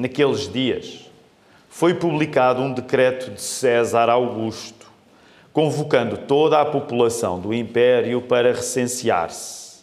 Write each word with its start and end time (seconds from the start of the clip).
Naqueles 0.00 0.50
dias, 0.50 1.10
foi 1.68 1.92
publicado 1.92 2.62
um 2.62 2.72
decreto 2.72 3.32
de 3.32 3.42
César 3.42 4.08
Augusto, 4.08 4.90
convocando 5.52 6.16
toda 6.16 6.58
a 6.58 6.64
população 6.64 7.38
do 7.38 7.52
império 7.52 8.22
para 8.22 8.50
recensear-se. 8.50 9.82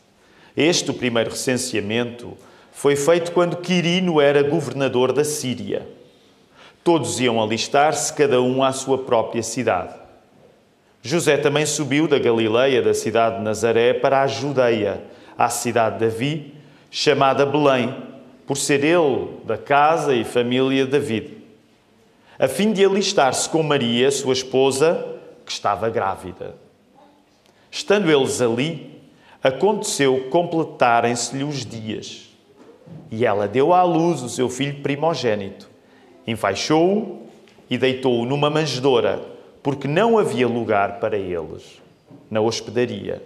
Este, 0.55 0.91
primeiro 0.91 1.29
recenseamento, 1.29 2.35
foi 2.71 2.95
feito 2.95 3.31
quando 3.31 3.57
Quirino 3.57 4.19
era 4.19 4.41
governador 4.41 5.13
da 5.13 5.23
Síria. 5.23 5.87
Todos 6.83 7.19
iam 7.19 7.39
alistar-se, 7.39 8.11
cada 8.11 8.41
um 8.41 8.63
à 8.63 8.71
sua 8.71 8.97
própria 8.97 9.43
cidade. 9.43 9.93
José 11.03 11.37
também 11.37 11.67
subiu 11.67 12.07
da 12.07 12.17
Galileia, 12.17 12.81
da 12.81 12.95
cidade 12.95 13.37
de 13.37 13.43
Nazaré, 13.43 13.93
para 13.93 14.23
a 14.23 14.27
Judeia, 14.27 14.99
à 15.37 15.47
cidade 15.47 15.99
de 15.99 16.09
Davi, 16.09 16.55
chamada 16.89 17.45
Belém, 17.45 18.06
por 18.47 18.55
ser 18.55 18.83
ele 18.83 19.27
da 19.43 19.57
casa 19.57 20.15
e 20.15 20.23
família 20.23 20.85
de 20.85 20.91
David, 20.91 21.37
a 22.39 22.47
fim 22.47 22.71
de 22.71 22.85
alistar-se 22.85 23.49
com 23.49 23.61
Maria, 23.61 24.09
sua 24.09 24.31
esposa, 24.31 25.05
que 25.45 25.51
estava 25.51 25.89
grávida. 25.89 26.55
Estando 27.69 28.09
eles 28.09 28.41
ali, 28.41 29.01
aconteceu 29.43 30.29
completarem-se-lhe 30.29 31.43
os 31.43 31.65
dias, 31.65 32.29
e 33.11 33.25
ela 33.25 33.47
deu 33.47 33.73
à 33.73 33.83
luz 33.83 34.21
o 34.21 34.29
seu 34.29 34.49
filho 34.49 34.81
primogênito, 34.81 35.69
enfaixou-o 36.25 37.27
e 37.69 37.77
deitou-o 37.77 38.25
numa 38.25 38.49
manjedoura, 38.49 39.21
porque 39.61 39.89
não 39.89 40.17
havia 40.17 40.47
lugar 40.47 41.01
para 41.01 41.17
eles 41.17 41.81
na 42.31 42.39
hospedaria. 42.39 43.21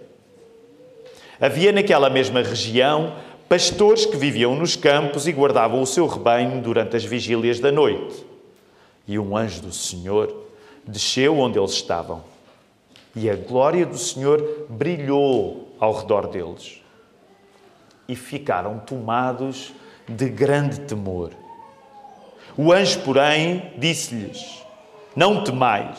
Havia 1.40 1.70
naquela 1.70 2.08
mesma 2.10 2.42
região 2.42 3.14
pastores 3.52 4.06
que 4.06 4.16
viviam 4.16 4.56
nos 4.56 4.76
campos 4.76 5.28
e 5.28 5.32
guardavam 5.32 5.82
o 5.82 5.86
seu 5.86 6.06
rebanho 6.06 6.62
durante 6.62 6.96
as 6.96 7.04
vigílias 7.04 7.60
da 7.60 7.70
noite. 7.70 8.24
E 9.06 9.18
um 9.18 9.36
anjo 9.36 9.60
do 9.60 9.70
Senhor 9.70 10.34
desceu 10.88 11.38
onde 11.38 11.58
eles 11.58 11.72
estavam. 11.72 12.24
E 13.14 13.28
a 13.28 13.36
glória 13.36 13.84
do 13.84 13.98
Senhor 13.98 14.64
brilhou 14.70 15.68
ao 15.78 15.92
redor 15.92 16.28
deles. 16.28 16.80
E 18.08 18.16
ficaram 18.16 18.78
tomados 18.78 19.74
de 20.08 20.30
grande 20.30 20.80
temor. 20.80 21.32
O 22.56 22.72
anjo, 22.72 23.00
porém, 23.00 23.70
disse-lhes: 23.76 24.62
Não 25.14 25.44
temais. 25.44 25.98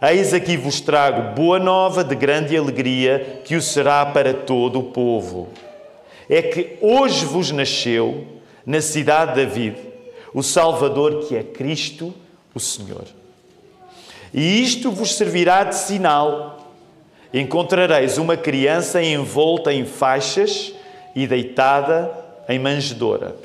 Eis 0.00 0.32
aqui 0.32 0.56
vos 0.56 0.80
trago 0.80 1.34
boa 1.34 1.58
nova 1.58 2.02
de 2.02 2.14
grande 2.14 2.56
alegria, 2.56 3.42
que 3.44 3.56
o 3.56 3.60
será 3.60 4.06
para 4.06 4.32
todo 4.32 4.78
o 4.78 4.84
povo. 4.84 5.50
É 6.28 6.42
que 6.42 6.76
hoje 6.80 7.24
vos 7.24 7.50
nasceu, 7.50 8.26
na 8.64 8.80
cidade 8.80 9.34
de 9.34 9.46
David, 9.46 9.76
o 10.32 10.42
Salvador 10.42 11.26
que 11.26 11.36
é 11.36 11.42
Cristo, 11.42 12.14
o 12.54 12.60
Senhor. 12.60 13.04
E 14.32 14.62
isto 14.62 14.90
vos 14.90 15.14
servirá 15.14 15.64
de 15.64 15.74
sinal. 15.74 16.72
Encontrareis 17.34 18.18
uma 18.18 18.36
criança 18.36 19.02
envolta 19.02 19.72
em 19.72 19.84
faixas 19.84 20.72
e 21.14 21.26
deitada 21.26 22.10
em 22.48 22.58
manjedoura. 22.58 23.36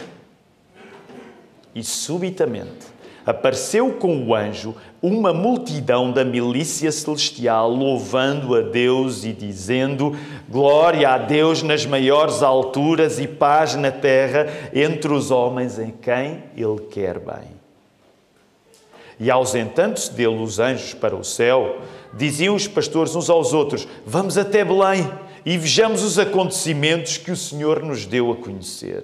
E 1.76 1.84
subitamente 1.84 2.97
apareceu 3.28 3.92
com 3.92 4.26
o 4.26 4.34
anjo 4.34 4.74
uma 5.02 5.34
multidão 5.34 6.14
da 6.14 6.24
milícia 6.24 6.90
celestial 6.94 7.70
louvando 7.70 8.56
a 8.56 8.62
Deus 8.62 9.26
e 9.26 9.34
dizendo: 9.34 10.18
Glória 10.48 11.10
a 11.10 11.18
Deus 11.18 11.62
nas 11.62 11.86
maiores 11.86 12.42
alturas 12.42 13.20
e 13.20 13.28
paz 13.28 13.76
na 13.76 13.92
terra 13.92 14.48
entre 14.74 15.12
os 15.12 15.30
homens 15.30 15.78
em 15.78 15.92
quem 15.92 16.42
Ele 16.56 16.80
quer 16.90 17.20
bem. 17.20 17.58
E 19.20 19.30
ausentando-se 19.30 20.14
dele 20.14 20.42
os 20.42 20.58
anjos 20.58 20.94
para 20.94 21.16
o 21.16 21.24
céu, 21.24 21.82
diziam 22.14 22.56
os 22.56 22.66
pastores 22.66 23.14
uns 23.14 23.30
aos 23.30 23.52
outros: 23.52 23.86
Vamos 24.06 24.38
até 24.38 24.64
Belém 24.64 25.06
e 25.46 25.58
vejamos 25.58 26.02
os 26.02 26.18
acontecimentos 26.18 27.18
que 27.18 27.32
o 27.32 27.36
Senhor 27.36 27.84
nos 27.84 28.06
deu 28.06 28.32
a 28.32 28.36
conhecer. 28.38 29.04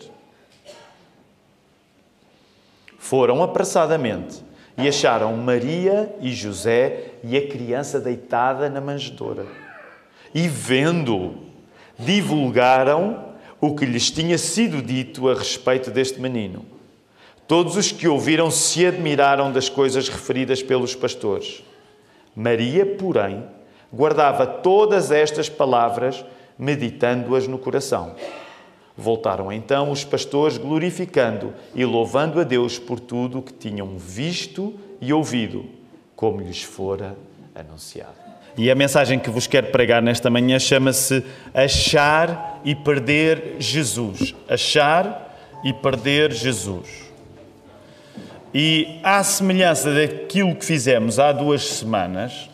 Foram 3.03 3.43
apressadamente 3.43 4.41
e 4.77 4.87
acharam 4.87 5.35
Maria 5.35 6.15
e 6.21 6.31
José 6.31 7.07
e 7.21 7.35
a 7.35 7.45
criança 7.49 7.99
deitada 7.99 8.69
na 8.69 8.79
manjedoura. 8.79 9.45
E 10.33 10.47
vendo, 10.47 11.35
divulgaram 11.99 13.25
o 13.59 13.75
que 13.75 13.85
lhes 13.85 14.09
tinha 14.09 14.37
sido 14.37 14.81
dito 14.81 15.29
a 15.29 15.33
respeito 15.33 15.91
deste 15.91 16.21
menino. 16.21 16.65
Todos 17.45 17.75
os 17.75 17.91
que 17.91 18.07
ouviram 18.07 18.49
se 18.49 18.85
admiraram 18.85 19.51
das 19.51 19.67
coisas 19.67 20.07
referidas 20.07 20.63
pelos 20.63 20.95
pastores. 20.95 21.61
Maria, 22.33 22.85
porém, 22.85 23.43
guardava 23.91 24.47
todas 24.47 25.11
estas 25.11 25.49
palavras, 25.49 26.23
meditando-as 26.57 27.49
no 27.49 27.57
coração. 27.57 28.15
Voltaram 28.95 29.51
então 29.51 29.89
os 29.89 30.03
pastores 30.03 30.57
glorificando 30.57 31.53
e 31.73 31.83
louvando 31.83 32.39
a 32.39 32.43
Deus 32.43 32.77
por 32.77 32.99
tudo 32.99 33.39
o 33.39 33.41
que 33.41 33.51
tinham 33.51 33.97
visto 33.97 34.75
e 35.01 35.11
ouvido, 35.11 35.65
como 36.15 36.41
lhes 36.41 36.61
fora 36.61 37.17
anunciado. 37.55 38.13
E 38.55 38.69
a 38.69 38.75
mensagem 38.75 39.17
que 39.17 39.31
vos 39.31 39.47
quero 39.47 39.67
pregar 39.71 39.99
nesta 39.99 40.29
manhã 40.29 40.59
chama-se 40.59 41.23
Achar 41.55 42.61
e 42.63 42.75
Perder 42.75 43.55
Jesus. 43.57 44.35
Achar 44.47 45.35
e 45.63 45.73
Perder 45.73 46.31
Jesus. 46.31 46.87
E 48.53 48.99
à 49.01 49.23
semelhança 49.23 49.91
daquilo 49.91 50.55
que 50.55 50.63
fizemos 50.63 51.17
há 51.17 51.31
duas 51.31 51.63
semanas, 51.67 52.47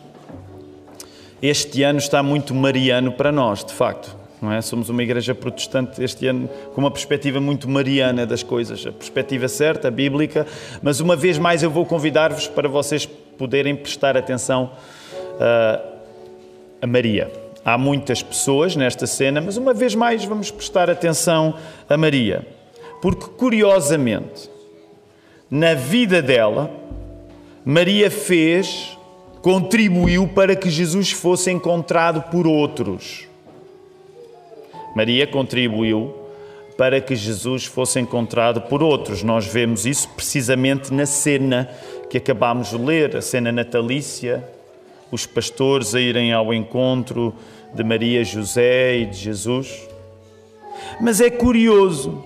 este 1.42 1.82
ano 1.82 1.98
está 1.98 2.22
muito 2.22 2.54
mariano 2.54 3.12
para 3.12 3.30
nós, 3.30 3.62
de 3.62 3.74
facto 3.74 4.19
não 4.40 4.52
é? 4.52 4.62
Somos 4.62 4.88
uma 4.88 5.02
igreja 5.02 5.34
protestante 5.34 6.02
este 6.02 6.26
ano 6.26 6.48
com 6.74 6.80
uma 6.80 6.90
perspectiva 6.90 7.40
muito 7.40 7.68
mariana 7.68 8.24
das 8.24 8.42
coisas, 8.42 8.86
a 8.86 8.92
perspectiva 8.92 9.48
certa, 9.48 9.90
bíblica, 9.90 10.46
mas 10.82 11.00
uma 11.00 11.14
vez 11.14 11.38
mais 11.38 11.62
eu 11.62 11.70
vou 11.70 11.84
convidar-vos 11.84 12.46
para 12.46 12.68
vocês 12.68 13.04
poderem 13.06 13.76
prestar 13.76 14.16
atenção 14.16 14.70
uh, 15.34 16.00
a 16.80 16.86
Maria. 16.86 17.30
Há 17.64 17.76
muitas 17.76 18.22
pessoas 18.22 18.74
nesta 18.74 19.06
cena, 19.06 19.40
mas 19.40 19.56
uma 19.58 19.74
vez 19.74 19.94
mais 19.94 20.24
vamos 20.24 20.50
prestar 20.50 20.88
atenção 20.88 21.54
a 21.88 21.96
Maria, 21.96 22.46
porque 23.02 23.26
curiosamente, 23.36 24.48
na 25.50 25.74
vida 25.74 26.22
dela, 26.22 26.70
Maria 27.62 28.10
fez, 28.10 28.96
contribuiu 29.42 30.28
para 30.28 30.56
que 30.56 30.70
Jesus 30.70 31.10
fosse 31.10 31.50
encontrado 31.50 32.30
por 32.30 32.46
outros. 32.46 33.29
Maria 34.94 35.26
contribuiu 35.26 36.14
para 36.76 37.00
que 37.00 37.14
Jesus 37.14 37.66
fosse 37.66 38.00
encontrado 38.00 38.62
por 38.62 38.82
outros. 38.82 39.22
Nós 39.22 39.46
vemos 39.46 39.84
isso 39.84 40.08
precisamente 40.10 40.92
na 40.92 41.04
cena 41.04 41.68
que 42.08 42.16
acabámos 42.16 42.70
de 42.70 42.78
ler, 42.78 43.16
a 43.16 43.20
cena 43.20 43.52
natalícia, 43.52 44.42
os 45.12 45.26
pastores 45.26 45.94
a 45.94 46.00
irem 46.00 46.32
ao 46.32 46.54
encontro 46.54 47.34
de 47.74 47.84
Maria, 47.84 48.24
José 48.24 48.98
e 48.98 49.06
de 49.06 49.16
Jesus. 49.16 49.88
Mas 51.00 51.20
é 51.20 51.28
curioso, 51.28 52.24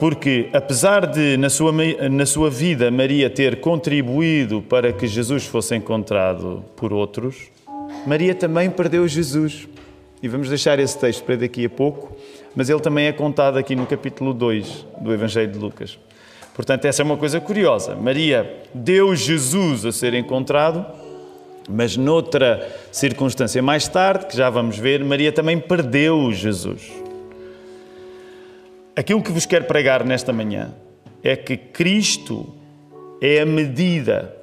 porque 0.00 0.48
apesar 0.52 1.06
de, 1.06 1.36
na 1.36 1.48
sua, 1.48 1.72
na 2.10 2.26
sua 2.26 2.50
vida, 2.50 2.90
Maria 2.90 3.30
ter 3.30 3.60
contribuído 3.60 4.60
para 4.62 4.92
que 4.92 5.06
Jesus 5.06 5.46
fosse 5.46 5.76
encontrado 5.76 6.64
por 6.76 6.92
outros, 6.92 7.36
Maria 8.06 8.34
também 8.34 8.68
perdeu 8.68 9.06
Jesus. 9.06 9.68
E 10.24 10.28
vamos 10.28 10.48
deixar 10.48 10.78
esse 10.78 10.98
texto 10.98 11.22
para 11.22 11.36
daqui 11.36 11.66
a 11.66 11.68
pouco, 11.68 12.16
mas 12.56 12.70
ele 12.70 12.80
também 12.80 13.08
é 13.08 13.12
contado 13.12 13.58
aqui 13.58 13.76
no 13.76 13.84
capítulo 13.84 14.32
2 14.32 14.86
do 15.02 15.12
Evangelho 15.12 15.52
de 15.52 15.58
Lucas. 15.58 15.98
Portanto, 16.54 16.86
essa 16.86 17.02
é 17.02 17.04
uma 17.04 17.18
coisa 17.18 17.38
curiosa. 17.42 17.94
Maria 17.94 18.50
deu 18.72 19.14
Jesus 19.14 19.84
a 19.84 19.92
ser 19.92 20.14
encontrado, 20.14 20.82
mas 21.68 21.98
noutra 21.98 22.66
circunstância 22.90 23.62
mais 23.62 23.86
tarde, 23.86 24.24
que 24.24 24.34
já 24.34 24.48
vamos 24.48 24.78
ver, 24.78 25.04
Maria 25.04 25.30
também 25.30 25.58
perdeu 25.58 26.32
Jesus. 26.32 26.90
Aquilo 28.96 29.22
que 29.22 29.30
vos 29.30 29.44
quero 29.44 29.66
pregar 29.66 30.06
nesta 30.06 30.32
manhã 30.32 30.72
é 31.22 31.36
que 31.36 31.54
Cristo 31.54 32.54
é 33.20 33.40
a 33.40 33.44
medida 33.44 34.34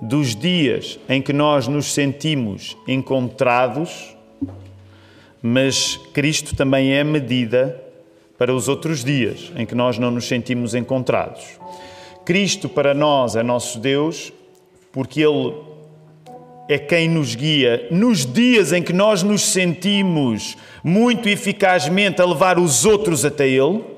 dos 0.00 0.34
dias 0.34 0.98
em 1.06 1.20
que 1.20 1.34
nós 1.34 1.68
nos 1.68 1.92
sentimos 1.92 2.78
encontrados 2.88 4.16
mas 5.42 5.98
Cristo 6.12 6.54
também 6.54 6.92
é 6.92 7.02
medida 7.02 7.82
para 8.38 8.54
os 8.54 8.68
outros 8.68 9.04
dias 9.04 9.52
em 9.56 9.66
que 9.66 9.74
nós 9.74 9.98
não 9.98 10.10
nos 10.10 10.26
sentimos 10.26 10.74
encontrados. 10.74 11.58
Cristo 12.24 12.68
para 12.68 12.94
nós 12.94 13.36
é 13.36 13.42
nosso 13.42 13.78
Deus, 13.78 14.32
porque 14.92 15.20
Ele 15.20 15.54
é 16.68 16.78
quem 16.78 17.08
nos 17.08 17.34
guia 17.34 17.88
nos 17.90 18.24
dias 18.24 18.72
em 18.72 18.82
que 18.82 18.92
nós 18.92 19.22
nos 19.22 19.42
sentimos 19.42 20.56
muito 20.82 21.28
eficazmente 21.28 22.22
a 22.22 22.24
levar 22.24 22.58
os 22.58 22.84
outros 22.84 23.24
até 23.24 23.48
Ele, 23.48 23.92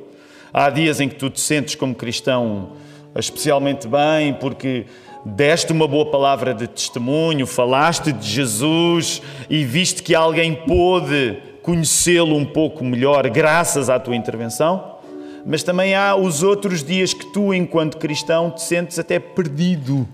Há 0.56 0.70
dias 0.70 1.00
em 1.00 1.08
que 1.08 1.16
tu 1.16 1.28
te 1.28 1.40
sentes 1.40 1.74
como 1.74 1.96
cristão 1.96 2.74
especialmente 3.16 3.88
bem 3.88 4.32
porque 4.34 4.86
deste 5.24 5.72
uma 5.72 5.88
boa 5.88 6.10
palavra 6.10 6.52
de 6.52 6.66
testemunho, 6.66 7.46
falaste 7.46 8.12
de 8.12 8.28
Jesus 8.28 9.22
e 9.48 9.64
viste 9.64 10.02
que 10.02 10.14
alguém 10.14 10.54
pôde 10.54 11.38
conhecê-lo 11.62 12.36
um 12.36 12.44
pouco 12.44 12.84
melhor 12.84 13.28
graças 13.30 13.88
à 13.88 13.98
tua 13.98 14.14
intervenção. 14.14 14.98
Mas 15.46 15.62
também 15.62 15.94
há 15.94 16.14
os 16.14 16.42
outros 16.42 16.82
dias 16.82 17.12
que 17.12 17.26
tu, 17.32 17.52
enquanto 17.52 17.98
cristão, 17.98 18.50
te 18.50 18.62
sentes 18.62 18.98
até 18.98 19.18
perdido 19.18 20.08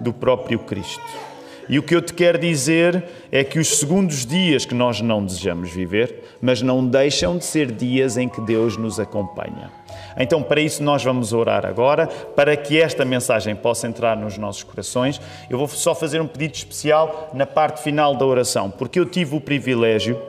do 0.00 0.12
próprio 0.12 0.58
Cristo. 0.60 1.31
E 1.68 1.78
o 1.78 1.82
que 1.82 1.94
eu 1.94 2.02
te 2.02 2.12
quero 2.12 2.38
dizer 2.38 3.04
é 3.30 3.44
que 3.44 3.58
os 3.58 3.78
segundos 3.78 4.26
dias 4.26 4.64
que 4.64 4.74
nós 4.74 5.00
não 5.00 5.24
desejamos 5.24 5.70
viver, 5.70 6.36
mas 6.40 6.60
não 6.60 6.86
deixam 6.86 7.38
de 7.38 7.44
ser 7.44 7.70
dias 7.70 8.16
em 8.16 8.28
que 8.28 8.40
Deus 8.40 8.76
nos 8.76 8.98
acompanha. 8.98 9.70
Então, 10.16 10.42
para 10.42 10.60
isso, 10.60 10.82
nós 10.82 11.02
vamos 11.02 11.32
orar 11.32 11.64
agora, 11.64 12.06
para 12.06 12.56
que 12.56 12.80
esta 12.80 13.04
mensagem 13.04 13.54
possa 13.54 13.86
entrar 13.86 14.16
nos 14.16 14.36
nossos 14.36 14.62
corações. 14.62 15.20
Eu 15.48 15.58
vou 15.58 15.68
só 15.68 15.94
fazer 15.94 16.20
um 16.20 16.26
pedido 16.26 16.54
especial 16.54 17.30
na 17.32 17.46
parte 17.46 17.82
final 17.82 18.14
da 18.14 18.26
oração, 18.26 18.70
porque 18.70 18.98
eu 18.98 19.06
tive 19.06 19.36
o 19.36 19.40
privilégio 19.40 20.20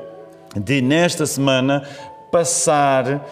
de, 0.56 0.82
nesta 0.82 1.26
semana, 1.26 1.84
passar 2.32 3.26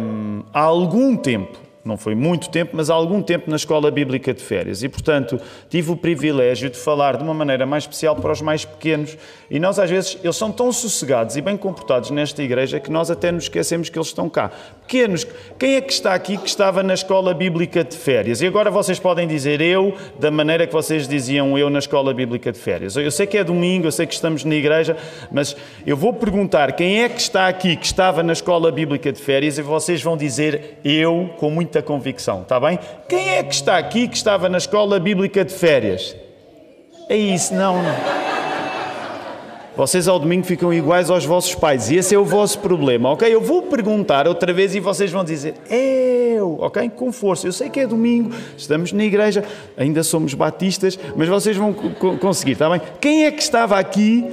hum, 0.00 0.42
algum 0.52 1.16
tempo 1.16 1.65
não 1.86 1.96
foi 1.96 2.14
muito 2.14 2.50
tempo, 2.50 2.72
mas 2.74 2.90
algum 2.90 3.22
tempo 3.22 3.48
na 3.48 3.56
Escola 3.56 3.90
Bíblica 3.90 4.34
de 4.34 4.42
Férias. 4.42 4.82
E, 4.82 4.88
portanto, 4.88 5.40
tive 5.68 5.92
o 5.92 5.96
privilégio 5.96 6.68
de 6.68 6.76
falar 6.76 7.16
de 7.16 7.22
uma 7.22 7.34
maneira 7.34 7.64
mais 7.64 7.84
especial 7.84 8.16
para 8.16 8.32
os 8.32 8.42
mais 8.42 8.64
pequenos. 8.64 9.16
E 9.50 9.60
nós, 9.60 9.78
às 9.78 9.88
vezes, 9.88 10.18
eles 10.22 10.36
são 10.36 10.50
tão 10.50 10.72
sossegados 10.72 11.36
e 11.36 11.40
bem 11.40 11.56
comportados 11.56 12.10
nesta 12.10 12.42
igreja 12.42 12.80
que 12.80 12.90
nós 12.90 13.10
até 13.10 13.30
nos 13.30 13.44
esquecemos 13.44 13.88
que 13.88 13.96
eles 13.96 14.08
estão 14.08 14.28
cá. 14.28 14.50
Pequenos, 14.82 15.26
quem 15.58 15.76
é 15.76 15.80
que 15.80 15.92
está 15.92 16.14
aqui 16.14 16.36
que 16.36 16.48
estava 16.48 16.82
na 16.82 16.94
Escola 16.94 17.32
Bíblica 17.32 17.84
de 17.84 17.96
Férias? 17.96 18.40
E 18.40 18.46
agora 18.46 18.70
vocês 18.70 18.98
podem 18.98 19.26
dizer 19.28 19.60
eu, 19.60 19.94
da 20.18 20.30
maneira 20.30 20.66
que 20.66 20.72
vocês 20.72 21.06
diziam 21.06 21.56
eu 21.56 21.70
na 21.70 21.78
Escola 21.78 22.12
Bíblica 22.12 22.50
de 22.50 22.58
Férias. 22.58 22.96
Eu 22.96 23.10
sei 23.10 23.26
que 23.26 23.38
é 23.38 23.44
domingo, 23.44 23.86
eu 23.86 23.92
sei 23.92 24.06
que 24.06 24.14
estamos 24.14 24.44
na 24.44 24.54
igreja, 24.54 24.96
mas 25.30 25.56
eu 25.86 25.96
vou 25.96 26.12
perguntar 26.12 26.72
quem 26.72 27.02
é 27.02 27.08
que 27.08 27.20
está 27.20 27.46
aqui 27.46 27.76
que 27.76 27.86
estava 27.86 28.22
na 28.22 28.32
Escola 28.32 28.72
Bíblica 28.72 29.12
de 29.12 29.20
Férias 29.20 29.58
e 29.58 29.62
vocês 29.62 30.02
vão 30.02 30.16
dizer 30.16 30.78
eu 30.84 31.30
com 31.36 31.50
muita 31.50 31.82
convicção, 31.82 32.42
está 32.42 32.58
bem? 32.58 32.78
Quem 33.08 33.30
é 33.30 33.42
que 33.42 33.54
está 33.54 33.78
aqui 33.78 34.08
que 34.08 34.16
estava 34.16 34.48
na 34.48 34.58
escola 34.58 34.98
bíblica 34.98 35.44
de 35.44 35.52
férias? 35.52 36.16
É 37.08 37.16
isso, 37.16 37.54
não, 37.54 37.82
não. 37.82 38.25
Vocês 39.76 40.08
ao 40.08 40.18
domingo 40.18 40.46
ficam 40.46 40.72
iguais 40.72 41.10
aos 41.10 41.26
vossos 41.26 41.54
pais 41.54 41.90
e 41.90 41.96
esse 41.96 42.14
é 42.14 42.18
o 42.18 42.24
vosso 42.24 42.60
problema, 42.60 43.10
ok? 43.10 43.32
Eu 43.32 43.42
vou 43.42 43.60
perguntar 43.60 44.26
outra 44.26 44.50
vez 44.50 44.74
e 44.74 44.80
vocês 44.80 45.10
vão 45.10 45.22
dizer 45.22 45.54
eu, 45.68 46.56
ok? 46.60 46.88
Com 46.88 47.12
força. 47.12 47.46
Eu 47.46 47.52
sei 47.52 47.68
que 47.68 47.80
é 47.80 47.86
domingo, 47.86 48.34
estamos 48.56 48.90
na 48.92 49.04
igreja, 49.04 49.44
ainda 49.76 50.02
somos 50.02 50.32
batistas, 50.32 50.98
mas 51.14 51.28
vocês 51.28 51.58
vão 51.58 51.74
conseguir, 52.18 52.52
está 52.52 52.70
bem? 52.70 52.80
Quem 52.98 53.26
é 53.26 53.30
que 53.30 53.42
estava 53.42 53.78
aqui? 53.78 54.24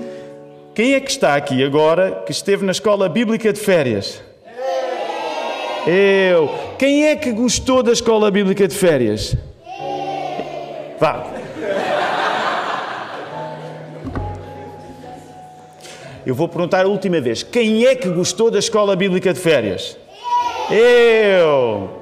Quem 0.74 0.94
é 0.94 1.00
que 1.01 1.12
está 1.12 1.36
aqui 1.36 1.62
agora 1.62 2.24
que 2.25 2.31
esteve 2.31 2.66
na 2.66 2.72
escola 2.72 3.10
bíblica 3.10 3.51
de 3.51 3.60
férias? 3.60 4.24
Eu. 5.86 6.50
Quem 6.80 7.07
é 7.07 7.18
que 7.18 7.34
gostou 7.34 7.84
da 7.84 7.92
escola 7.92 8.31
bíblica 8.31 8.66
de 8.66 8.75
férias? 8.75 9.36
Vá. 10.98 11.33
Eu 16.25 16.34
vou 16.34 16.48
perguntar 16.48 16.86
a 16.86 16.88
última 16.88 17.20
vez: 17.20 17.44
quem 17.44 17.86
é 17.86 17.96
que 17.96 18.10
gostou 18.10 18.50
da 18.50 18.60
escola 18.60 18.96
bíblica 18.96 19.34
de 19.34 19.40
férias? 19.40 19.98
Eu. 20.70 22.02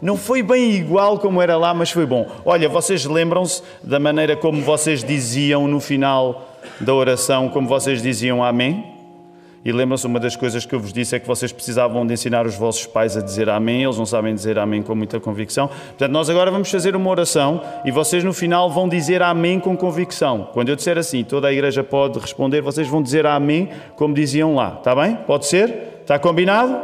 Não 0.00 0.16
foi 0.16 0.42
bem 0.42 0.70
igual 0.72 1.18
como 1.18 1.42
era 1.42 1.56
lá, 1.56 1.74
mas 1.74 1.90
foi 1.90 2.06
bom. 2.06 2.26
Olha, 2.44 2.68
vocês 2.68 3.04
lembram-se 3.04 3.62
da 3.82 3.98
maneira 3.98 4.34
como 4.34 4.62
vocês 4.62 5.04
diziam 5.04 5.68
no 5.68 5.80
final 5.80 6.56
da 6.80 6.94
oração, 6.94 7.48
como 7.48 7.68
vocês 7.68 8.02
diziam 8.02 8.42
Amém? 8.42 8.99
E 9.62 9.70
lembram-se, 9.70 10.06
uma 10.06 10.18
das 10.18 10.34
coisas 10.36 10.64
que 10.64 10.74
eu 10.74 10.80
vos 10.80 10.90
disse 10.90 11.14
é 11.14 11.18
que 11.18 11.26
vocês 11.26 11.52
precisavam 11.52 12.06
de 12.06 12.14
ensinar 12.14 12.46
os 12.46 12.54
vossos 12.54 12.86
pais 12.86 13.14
a 13.14 13.20
dizer 13.20 13.50
amém, 13.50 13.84
eles 13.84 13.98
não 13.98 14.06
sabem 14.06 14.34
dizer 14.34 14.58
amém 14.58 14.82
com 14.82 14.94
muita 14.94 15.20
convicção. 15.20 15.68
Portanto, 15.68 16.10
nós 16.10 16.30
agora 16.30 16.50
vamos 16.50 16.70
fazer 16.70 16.96
uma 16.96 17.10
oração 17.10 17.60
e 17.84 17.90
vocês 17.90 18.24
no 18.24 18.32
final 18.32 18.70
vão 18.70 18.88
dizer 18.88 19.22
amém 19.22 19.60
com 19.60 19.76
convicção. 19.76 20.48
Quando 20.54 20.70
eu 20.70 20.76
disser 20.76 20.96
assim, 20.96 21.22
toda 21.22 21.48
a 21.48 21.52
igreja 21.52 21.84
pode 21.84 22.18
responder, 22.18 22.62
vocês 22.62 22.88
vão 22.88 23.02
dizer 23.02 23.26
amém 23.26 23.68
como 23.96 24.14
diziam 24.14 24.54
lá. 24.54 24.76
Está 24.78 24.94
bem? 24.94 25.16
Pode 25.26 25.44
ser? 25.44 26.00
Está 26.00 26.18
combinado? 26.18 26.80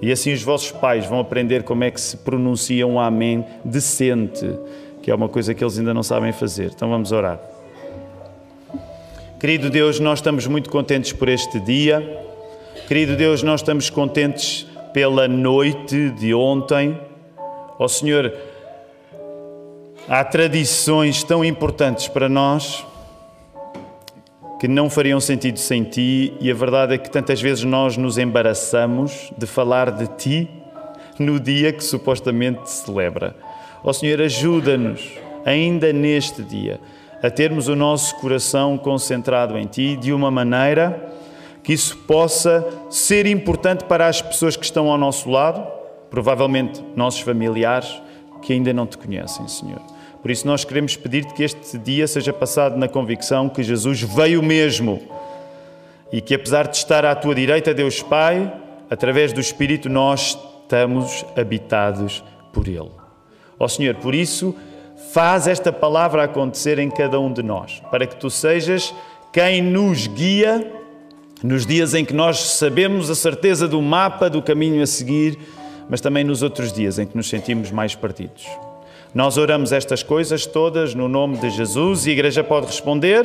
E 0.00 0.10
assim 0.10 0.32
os 0.32 0.42
vossos 0.42 0.72
pais 0.72 1.04
vão 1.04 1.20
aprender 1.20 1.64
como 1.64 1.84
é 1.84 1.90
que 1.90 2.00
se 2.00 2.16
pronuncia 2.16 2.86
um 2.86 2.98
amém 2.98 3.44
decente, 3.62 4.58
que 5.02 5.10
é 5.10 5.14
uma 5.14 5.28
coisa 5.28 5.52
que 5.52 5.62
eles 5.62 5.78
ainda 5.78 5.92
não 5.92 6.02
sabem 6.02 6.32
fazer. 6.32 6.72
Então 6.74 6.88
vamos 6.88 7.12
orar. 7.12 7.49
Querido 9.40 9.70
Deus, 9.70 9.98
nós 9.98 10.18
estamos 10.18 10.46
muito 10.46 10.68
contentes 10.68 11.14
por 11.14 11.26
este 11.26 11.58
dia. 11.60 12.26
Querido 12.86 13.16
Deus, 13.16 13.42
nós 13.42 13.62
estamos 13.62 13.88
contentes 13.88 14.66
pela 14.92 15.26
noite 15.26 16.10
de 16.10 16.34
ontem. 16.34 17.00
Ó 17.78 17.86
oh, 17.86 17.88
Senhor, 17.88 18.34
há 20.06 20.22
tradições 20.24 21.24
tão 21.24 21.42
importantes 21.42 22.06
para 22.06 22.28
nós 22.28 22.86
que 24.60 24.68
não 24.68 24.90
fariam 24.90 25.18
sentido 25.18 25.58
sem 25.58 25.84
Ti, 25.84 26.34
e 26.38 26.50
a 26.50 26.54
verdade 26.54 26.92
é 26.92 26.98
que 26.98 27.08
tantas 27.08 27.40
vezes 27.40 27.64
nós 27.64 27.96
nos 27.96 28.18
embaraçamos 28.18 29.32
de 29.38 29.46
falar 29.46 29.90
de 29.90 30.06
Ti 30.18 30.50
no 31.18 31.40
dia 31.40 31.72
que 31.72 31.82
supostamente 31.82 32.70
celebra. 32.70 33.34
Ó 33.82 33.88
oh, 33.88 33.92
Senhor, 33.94 34.20
ajuda-nos 34.20 35.00
ainda 35.46 35.94
neste 35.94 36.42
dia 36.42 36.78
a 37.22 37.30
termos 37.30 37.68
o 37.68 37.76
nosso 37.76 38.16
coração 38.16 38.78
concentrado 38.78 39.58
em 39.58 39.66
Ti 39.66 39.96
de 39.96 40.12
uma 40.12 40.30
maneira 40.30 41.08
que 41.62 41.72
isso 41.72 41.96
possa 41.98 42.66
ser 42.88 43.26
importante 43.26 43.84
para 43.84 44.06
as 44.06 44.22
pessoas 44.22 44.56
que 44.56 44.64
estão 44.64 44.90
ao 44.90 44.96
nosso 44.96 45.30
lado, 45.30 45.66
provavelmente 46.10 46.82
nossos 46.96 47.20
familiares 47.20 48.00
que 48.42 48.52
ainda 48.52 48.72
não 48.72 48.86
Te 48.86 48.96
conhecem, 48.96 49.46
Senhor. 49.46 49.80
Por 50.22 50.30
isso, 50.30 50.46
nós 50.46 50.64
queremos 50.64 50.96
pedir-te 50.96 51.32
que 51.32 51.42
este 51.42 51.78
dia 51.78 52.06
seja 52.06 52.32
passado 52.32 52.76
na 52.76 52.88
convicção 52.88 53.48
que 53.48 53.62
Jesus 53.62 54.02
veio 54.02 54.42
mesmo 54.42 55.00
e 56.12 56.20
que, 56.20 56.34
apesar 56.34 56.66
de 56.66 56.76
estar 56.76 57.04
à 57.04 57.14
tua 57.14 57.34
direita, 57.34 57.72
Deus 57.72 58.02
Pai, 58.02 58.52
através 58.90 59.32
do 59.32 59.40
Espírito, 59.40 59.88
nós 59.88 60.38
estamos 60.62 61.24
habitados 61.36 62.22
por 62.52 62.68
Ele. 62.68 62.90
Ó 63.58 63.66
Senhor, 63.68 63.94
por 63.96 64.14
isso 64.14 64.54
Faz 65.12 65.48
esta 65.48 65.72
palavra 65.72 66.24
acontecer 66.24 66.78
em 66.78 66.88
cada 66.90 67.18
um 67.18 67.32
de 67.32 67.42
nós, 67.42 67.82
para 67.90 68.06
que 68.06 68.16
tu 68.16 68.30
sejas 68.30 68.94
quem 69.32 69.62
nos 69.62 70.06
guia 70.06 70.80
nos 71.42 71.64
dias 71.64 71.94
em 71.94 72.04
que 72.04 72.12
nós 72.12 72.38
sabemos 72.38 73.08
a 73.08 73.14
certeza 73.14 73.66
do 73.66 73.80
mapa, 73.80 74.28
do 74.28 74.42
caminho 74.42 74.82
a 74.82 74.86
seguir, 74.86 75.38
mas 75.88 76.00
também 76.00 76.22
nos 76.22 76.42
outros 76.42 76.72
dias 76.72 76.98
em 76.98 77.06
que 77.06 77.16
nos 77.16 77.28
sentimos 77.28 77.70
mais 77.70 77.94
partidos. 77.94 78.46
Nós 79.14 79.38
oramos 79.38 79.72
estas 79.72 80.02
coisas 80.02 80.46
todas 80.46 80.94
no 80.94 81.08
nome 81.08 81.38
de 81.38 81.50
Jesus 81.50 82.06
e 82.06 82.10
a 82.10 82.12
igreja 82.12 82.44
pode 82.44 82.66
responder. 82.66 83.24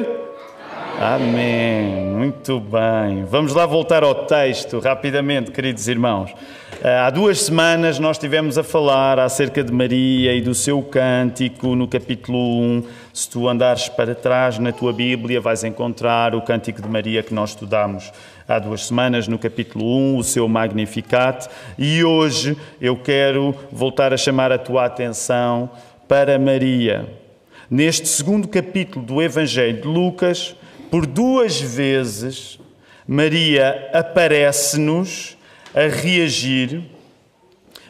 Amém. 0.99 2.05
Muito 2.05 2.59
bem. 2.59 3.25
Vamos 3.25 3.53
lá 3.53 3.65
voltar 3.65 4.03
ao 4.03 4.25
texto 4.25 4.79
rapidamente, 4.79 5.51
queridos 5.51 5.87
irmãos. 5.87 6.33
Ah, 6.83 7.07
há 7.07 7.09
duas 7.09 7.41
semanas 7.41 7.99
nós 7.99 8.17
estivemos 8.17 8.57
a 8.57 8.63
falar 8.63 9.19
acerca 9.19 9.63
de 9.63 9.73
Maria 9.73 10.33
e 10.33 10.41
do 10.41 10.55
seu 10.55 10.81
cântico 10.81 11.75
no 11.75 11.87
capítulo 11.87 12.37
1. 12.37 12.83
Se 13.13 13.29
tu 13.29 13.49
andares 13.49 13.89
para 13.89 14.15
trás 14.15 14.57
na 14.57 14.71
tua 14.71 14.93
Bíblia, 14.93 15.41
vais 15.41 15.63
encontrar 15.63 16.33
o 16.33 16.41
cântico 16.41 16.81
de 16.81 16.87
Maria 16.87 17.21
que 17.21 17.33
nós 17.33 17.51
estudamos 17.51 18.11
há 18.47 18.59
duas 18.59 18.85
semanas 18.85 19.27
no 19.27 19.37
capítulo 19.37 19.85
1, 19.85 20.17
o 20.17 20.23
seu 20.23 20.47
Magnificat. 20.47 21.47
E 21.77 22.03
hoje 22.03 22.57
eu 22.79 22.95
quero 22.95 23.53
voltar 23.71 24.13
a 24.13 24.17
chamar 24.17 24.51
a 24.51 24.57
tua 24.57 24.85
atenção 24.85 25.69
para 26.07 26.39
Maria. 26.39 27.05
Neste 27.69 28.07
segundo 28.07 28.47
capítulo 28.47 29.03
do 29.03 29.21
Evangelho 29.21 29.81
de 29.81 29.87
Lucas, 29.87 30.55
por 30.89 31.05
duas 31.05 31.59
vezes, 31.59 32.59
Maria 33.07 33.89
aparece-nos 33.93 35.37
a 35.73 35.87
reagir 35.87 36.83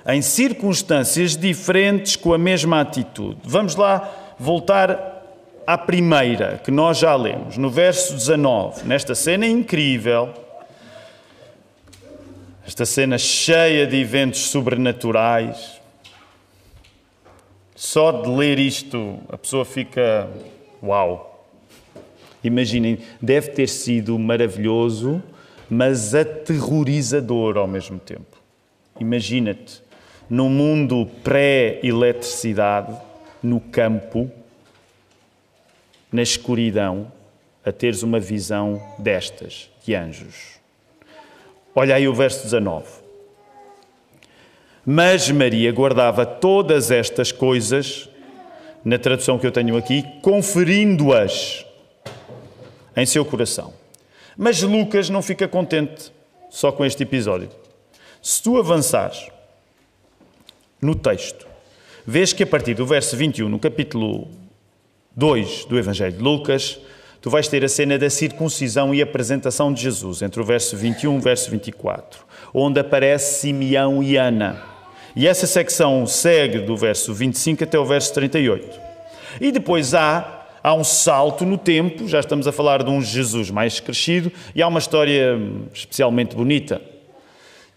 em 0.08 0.22
circunstâncias 0.22 1.36
diferentes 1.36 2.16
com 2.16 2.34
a 2.34 2.38
mesma 2.38 2.82
atitude. 2.82 3.40
Vamos 3.44 3.76
lá 3.76 4.36
voltar 4.38 5.16
à 5.66 5.78
primeira, 5.78 6.62
que 6.64 6.70
nós 6.70 7.00
já 7.00 7.16
lemos, 7.16 7.58
no 7.58 7.70
verso 7.70 8.14
19, 8.14 8.86
nesta 8.86 9.16
cena 9.16 9.48
incrível, 9.48 10.32
esta 12.68 12.86
cena 12.86 13.18
cheia 13.18 13.86
de 13.86 13.96
eventos 13.96 14.42
sobrenaturais. 14.50 15.82
Só 17.76 18.12
de 18.12 18.30
ler 18.30 18.58
isto 18.58 19.20
a 19.30 19.38
pessoa 19.38 19.66
fica 19.66 20.30
uau. 20.82 21.35
Imaginem, 22.46 23.00
deve 23.20 23.50
ter 23.50 23.68
sido 23.68 24.20
maravilhoso, 24.20 25.22
mas 25.68 26.14
aterrorizador 26.14 27.58
ao 27.58 27.66
mesmo 27.66 27.98
tempo. 27.98 28.38
Imagina-te 29.00 29.82
num 30.30 30.48
mundo 30.48 31.08
pré-eletricidade, 31.24 32.96
no 33.42 33.60
campo, 33.60 34.30
na 36.12 36.22
escuridão, 36.22 37.12
a 37.66 37.72
teres 37.72 38.04
uma 38.04 38.20
visão 38.20 38.82
destas, 39.00 39.72
de 39.84 39.96
anjos. 39.96 40.60
Olha 41.74 41.96
aí 41.96 42.08
o 42.08 42.14
verso 42.14 42.44
19. 42.44 42.86
Mas 44.86 45.32
Maria 45.32 45.72
guardava 45.72 46.28
todas 46.28 46.92
estas 46.92 47.32
coisas, 47.32 48.08
na 48.84 49.00
tradução 49.00 49.40
que 49.40 49.48
eu 49.48 49.52
tenho 49.52 49.76
aqui, 49.76 50.04
conferindo-as 50.22 51.66
em 52.96 53.06
seu 53.06 53.26
coração. 53.26 53.74
Mas 54.38 54.62
Lucas 54.62 55.10
não 55.10 55.22
fica 55.22 55.48
contente 55.48 56.12
só 56.50 56.72
com 56.72 56.86
este 56.86 57.04
episódio. 57.04 57.50
Se 58.22 58.42
tu 58.42 58.58
avançares 58.58 59.30
no 60.82 60.96
texto, 60.96 61.46
vês 62.06 62.34
que 62.34 62.44
a 62.44 62.48
partir 62.48 62.74
do 62.74 62.86
verso 62.86 63.16
21, 63.16 63.50
no 63.50 63.60
capítulo 63.60 64.28
2 65.16 65.66
do 65.66 65.78
Evangelho 65.78 66.18
de 66.18 66.24
Lucas, 66.24 66.80
tu 67.22 67.30
vais 67.30 67.48
ter 67.48 67.64
a 67.64 67.70
cena 67.70 67.98
da 67.98 68.10
circuncisão 68.10 68.94
e 68.94 69.02
apresentação 69.02 69.74
de 69.74 69.82
Jesus, 69.82 70.22
entre 70.22 70.42
o 70.42 70.44
verso 70.44 70.76
21 70.76 71.16
e 71.16 71.18
o 71.18 71.22
verso 71.22 71.50
24, 71.50 72.26
onde 72.54 72.80
aparece 72.80 73.42
Simeão 73.42 74.04
e 74.04 74.18
Ana. 74.18 74.62
E 75.16 75.28
essa 75.28 75.48
secção 75.48 76.06
segue 76.06 76.60
do 76.60 76.76
verso 76.76 77.14
25 77.14 77.64
até 77.64 77.80
o 77.80 77.86
verso 77.86 78.14
38. 78.14 78.80
E 79.40 79.52
depois 79.52 79.94
há, 79.94 80.45
há 80.66 80.74
um 80.74 80.84
salto 80.84 81.46
no 81.46 81.60
tempo, 81.60 82.08
já 82.08 82.20
estamos 82.20 82.48
a 82.48 82.52
falar 82.52 82.82
de 82.82 82.90
um 82.90 83.00
Jesus 83.00 83.52
mais 83.52 83.80
crescido, 83.80 84.32
e 84.56 84.64
há 84.64 84.68
uma 84.68 84.80
história 84.80 85.38
especialmente 85.72 86.36
bonita, 86.36 86.82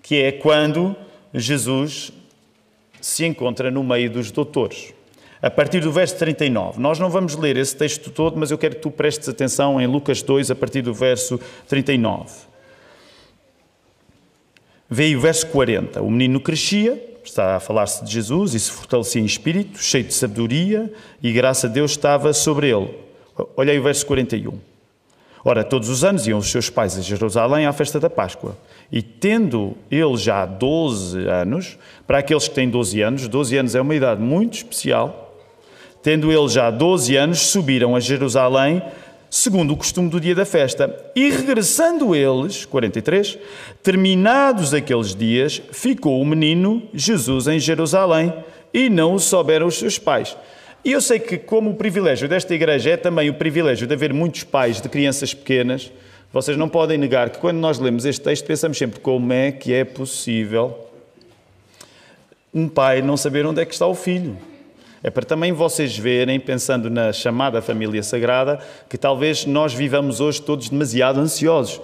que 0.02 0.22
é 0.22 0.32
quando 0.32 0.96
Jesus 1.34 2.10
se 2.98 3.26
encontra 3.26 3.70
no 3.70 3.84
meio 3.84 4.10
dos 4.10 4.30
doutores. 4.30 4.94
A 5.42 5.50
partir 5.50 5.80
do 5.80 5.92
verso 5.92 6.16
39. 6.16 6.80
Nós 6.80 6.98
não 6.98 7.10
vamos 7.10 7.36
ler 7.36 7.58
esse 7.58 7.76
texto 7.76 8.10
todo, 8.10 8.38
mas 8.38 8.50
eu 8.50 8.56
quero 8.56 8.76
que 8.76 8.80
tu 8.80 8.90
prestes 8.90 9.28
atenção 9.28 9.78
em 9.78 9.86
Lucas 9.86 10.22
2, 10.22 10.50
a 10.50 10.54
partir 10.54 10.80
do 10.80 10.94
verso 10.94 11.38
39. 11.68 12.30
Veio 14.88 15.18
o 15.18 15.20
verso 15.20 15.46
40. 15.48 16.00
O 16.00 16.10
menino 16.10 16.40
crescia, 16.40 16.98
está 17.28 17.56
a 17.56 17.60
falar-se 17.60 18.04
de 18.04 18.12
Jesus, 18.12 18.54
e 18.54 18.60
se 18.60 18.70
fortalecia 18.70 19.20
em 19.20 19.24
espírito, 19.24 19.82
cheio 19.82 20.04
de 20.04 20.14
sabedoria, 20.14 20.92
e 21.22 21.32
graça 21.32 21.66
a 21.66 21.70
Deus 21.70 21.92
estava 21.92 22.32
sobre 22.32 22.68
ele. 22.68 22.94
Olha 23.56 23.72
aí 23.72 23.78
o 23.78 23.82
verso 23.82 24.04
41. 24.06 24.58
Ora, 25.44 25.62
todos 25.62 25.88
os 25.88 26.04
anos 26.04 26.26
iam 26.26 26.38
os 26.38 26.50
seus 26.50 26.68
pais 26.68 26.98
a 26.98 27.00
Jerusalém 27.00 27.64
à 27.66 27.72
festa 27.72 28.00
da 28.00 28.10
Páscoa. 28.10 28.56
E 28.90 29.00
tendo 29.00 29.76
ele 29.90 30.16
já 30.16 30.44
12 30.44 31.26
anos, 31.26 31.78
para 32.06 32.18
aqueles 32.18 32.48
que 32.48 32.54
têm 32.54 32.68
12 32.68 33.00
anos, 33.00 33.28
12 33.28 33.56
anos 33.56 33.74
é 33.74 33.80
uma 33.80 33.94
idade 33.94 34.20
muito 34.20 34.54
especial, 34.54 35.36
tendo 36.02 36.32
ele 36.32 36.48
já 36.48 36.70
12 36.70 37.16
anos, 37.16 37.38
subiram 37.38 37.94
a 37.94 38.00
Jerusalém, 38.00 38.82
segundo 39.30 39.72
o 39.72 39.76
costume 39.76 40.08
do 40.08 40.20
dia 40.20 40.34
da 40.34 40.44
festa. 40.44 40.94
E 41.14 41.30
regressando 41.30 42.14
eles, 42.14 42.64
43, 42.64 43.38
terminados 43.82 44.72
aqueles 44.72 45.14
dias, 45.14 45.60
ficou 45.72 46.20
o 46.20 46.26
menino 46.26 46.82
Jesus 46.94 47.46
em 47.46 47.58
Jerusalém 47.58 48.32
e 48.72 48.88
não 48.88 49.14
o 49.14 49.20
souberam 49.20 49.66
os 49.66 49.78
seus 49.78 49.98
pais. 49.98 50.36
E 50.84 50.92
eu 50.92 51.00
sei 51.00 51.18
que, 51.18 51.36
como 51.36 51.70
o 51.70 51.74
privilégio 51.74 52.28
desta 52.28 52.54
igreja 52.54 52.90
é 52.90 52.96
também 52.96 53.28
o 53.28 53.34
privilégio 53.34 53.86
de 53.86 53.94
haver 53.94 54.12
muitos 54.12 54.44
pais 54.44 54.80
de 54.80 54.88
crianças 54.88 55.34
pequenas, 55.34 55.92
vocês 56.32 56.56
não 56.56 56.68
podem 56.68 56.98
negar 56.98 57.30
que 57.30 57.38
quando 57.38 57.58
nós 57.58 57.78
lemos 57.78 58.04
este 58.04 58.22
texto 58.22 58.44
pensamos 58.44 58.78
sempre 58.78 59.00
como 59.00 59.32
é 59.32 59.50
que 59.50 59.72
é 59.72 59.84
possível 59.84 60.86
um 62.52 62.68
pai 62.68 63.02
não 63.02 63.16
saber 63.16 63.46
onde 63.46 63.60
é 63.60 63.64
que 63.64 63.72
está 63.72 63.86
o 63.86 63.94
filho. 63.94 64.36
É 65.02 65.10
para 65.10 65.24
também 65.24 65.52
vocês 65.52 65.96
verem, 65.96 66.40
pensando 66.40 66.90
na 66.90 67.12
chamada 67.12 67.62
família 67.62 68.02
sagrada, 68.02 68.58
que 68.88 68.98
talvez 68.98 69.46
nós 69.46 69.72
vivamos 69.72 70.20
hoje 70.20 70.42
todos 70.42 70.68
demasiado 70.68 71.20
ansiosos. 71.20 71.80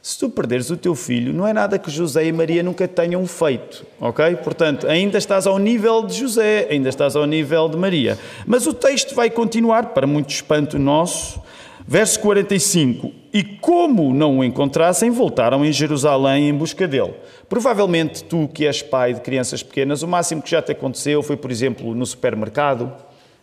Se 0.00 0.18
tu 0.18 0.30
perderes 0.30 0.70
o 0.70 0.76
teu 0.76 0.94
filho, 0.94 1.32
não 1.32 1.46
é 1.46 1.52
nada 1.52 1.78
que 1.78 1.90
José 1.90 2.26
e 2.26 2.32
Maria 2.32 2.62
nunca 2.62 2.86
tenham 2.86 3.26
feito, 3.26 3.84
ok? 4.00 4.36
Portanto, 4.36 4.86
ainda 4.86 5.18
estás 5.18 5.46
ao 5.46 5.58
nível 5.58 6.06
de 6.06 6.14
José, 6.14 6.68
ainda 6.70 6.88
estás 6.88 7.16
ao 7.16 7.26
nível 7.26 7.68
de 7.68 7.76
Maria. 7.76 8.18
Mas 8.46 8.66
o 8.66 8.72
texto 8.72 9.14
vai 9.14 9.28
continuar, 9.28 9.86
para 9.86 10.06
muito 10.06 10.30
espanto 10.30 10.78
nosso. 10.78 11.40
Verso 11.90 12.20
45: 12.20 13.10
E 13.32 13.42
como 13.42 14.12
não 14.12 14.40
o 14.40 14.44
encontrassem, 14.44 15.10
voltaram 15.10 15.64
em 15.64 15.72
Jerusalém 15.72 16.50
em 16.50 16.52
busca 16.52 16.86
dele. 16.86 17.14
Provavelmente 17.48 18.22
tu, 18.24 18.46
que 18.46 18.66
és 18.66 18.82
pai 18.82 19.14
de 19.14 19.22
crianças 19.22 19.62
pequenas, 19.62 20.02
o 20.02 20.06
máximo 20.06 20.42
que 20.42 20.50
já 20.50 20.60
te 20.60 20.70
aconteceu 20.70 21.22
foi, 21.22 21.34
por 21.34 21.50
exemplo, 21.50 21.94
no 21.94 22.04
supermercado, 22.04 22.92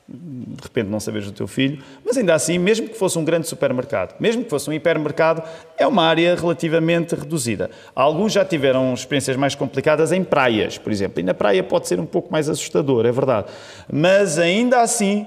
de 0.07 0.61
repente 0.61 0.87
não 0.87 0.99
saberes 0.99 1.25
do 1.25 1.33
teu 1.33 1.47
filho, 1.47 1.81
mas 2.05 2.17
ainda 2.17 2.35
assim, 2.35 2.59
mesmo 2.59 2.87
que 2.87 2.95
fosse 2.95 3.17
um 3.17 3.25
grande 3.25 3.47
supermercado, 3.47 4.13
mesmo 4.19 4.43
que 4.43 4.49
fosse 4.51 4.69
um 4.69 4.73
hipermercado, 4.73 5.41
é 5.75 5.87
uma 5.87 6.03
área 6.03 6.35
relativamente 6.35 7.15
reduzida. 7.15 7.71
Alguns 7.95 8.31
já 8.31 8.45
tiveram 8.45 8.93
experiências 8.93 9.35
mais 9.35 9.55
complicadas 9.55 10.11
em 10.11 10.23
praias, 10.23 10.77
por 10.77 10.91
exemplo, 10.91 11.19
e 11.19 11.23
na 11.23 11.33
praia 11.33 11.63
pode 11.63 11.87
ser 11.87 11.99
um 11.99 12.05
pouco 12.05 12.31
mais 12.31 12.47
assustador, 12.47 13.07
é 13.07 13.11
verdade. 13.11 13.47
Mas 13.91 14.37
ainda 14.37 14.81
assim, 14.81 15.25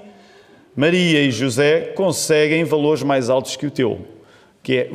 Maria 0.79 1.21
e 1.21 1.29
José 1.29 1.91
conseguem 1.93 2.63
valores 2.63 3.03
mais 3.03 3.29
altos 3.29 3.57
que 3.57 3.65
o 3.65 3.69
teu, 3.69 3.99
que 4.63 4.77
é, 4.77 4.89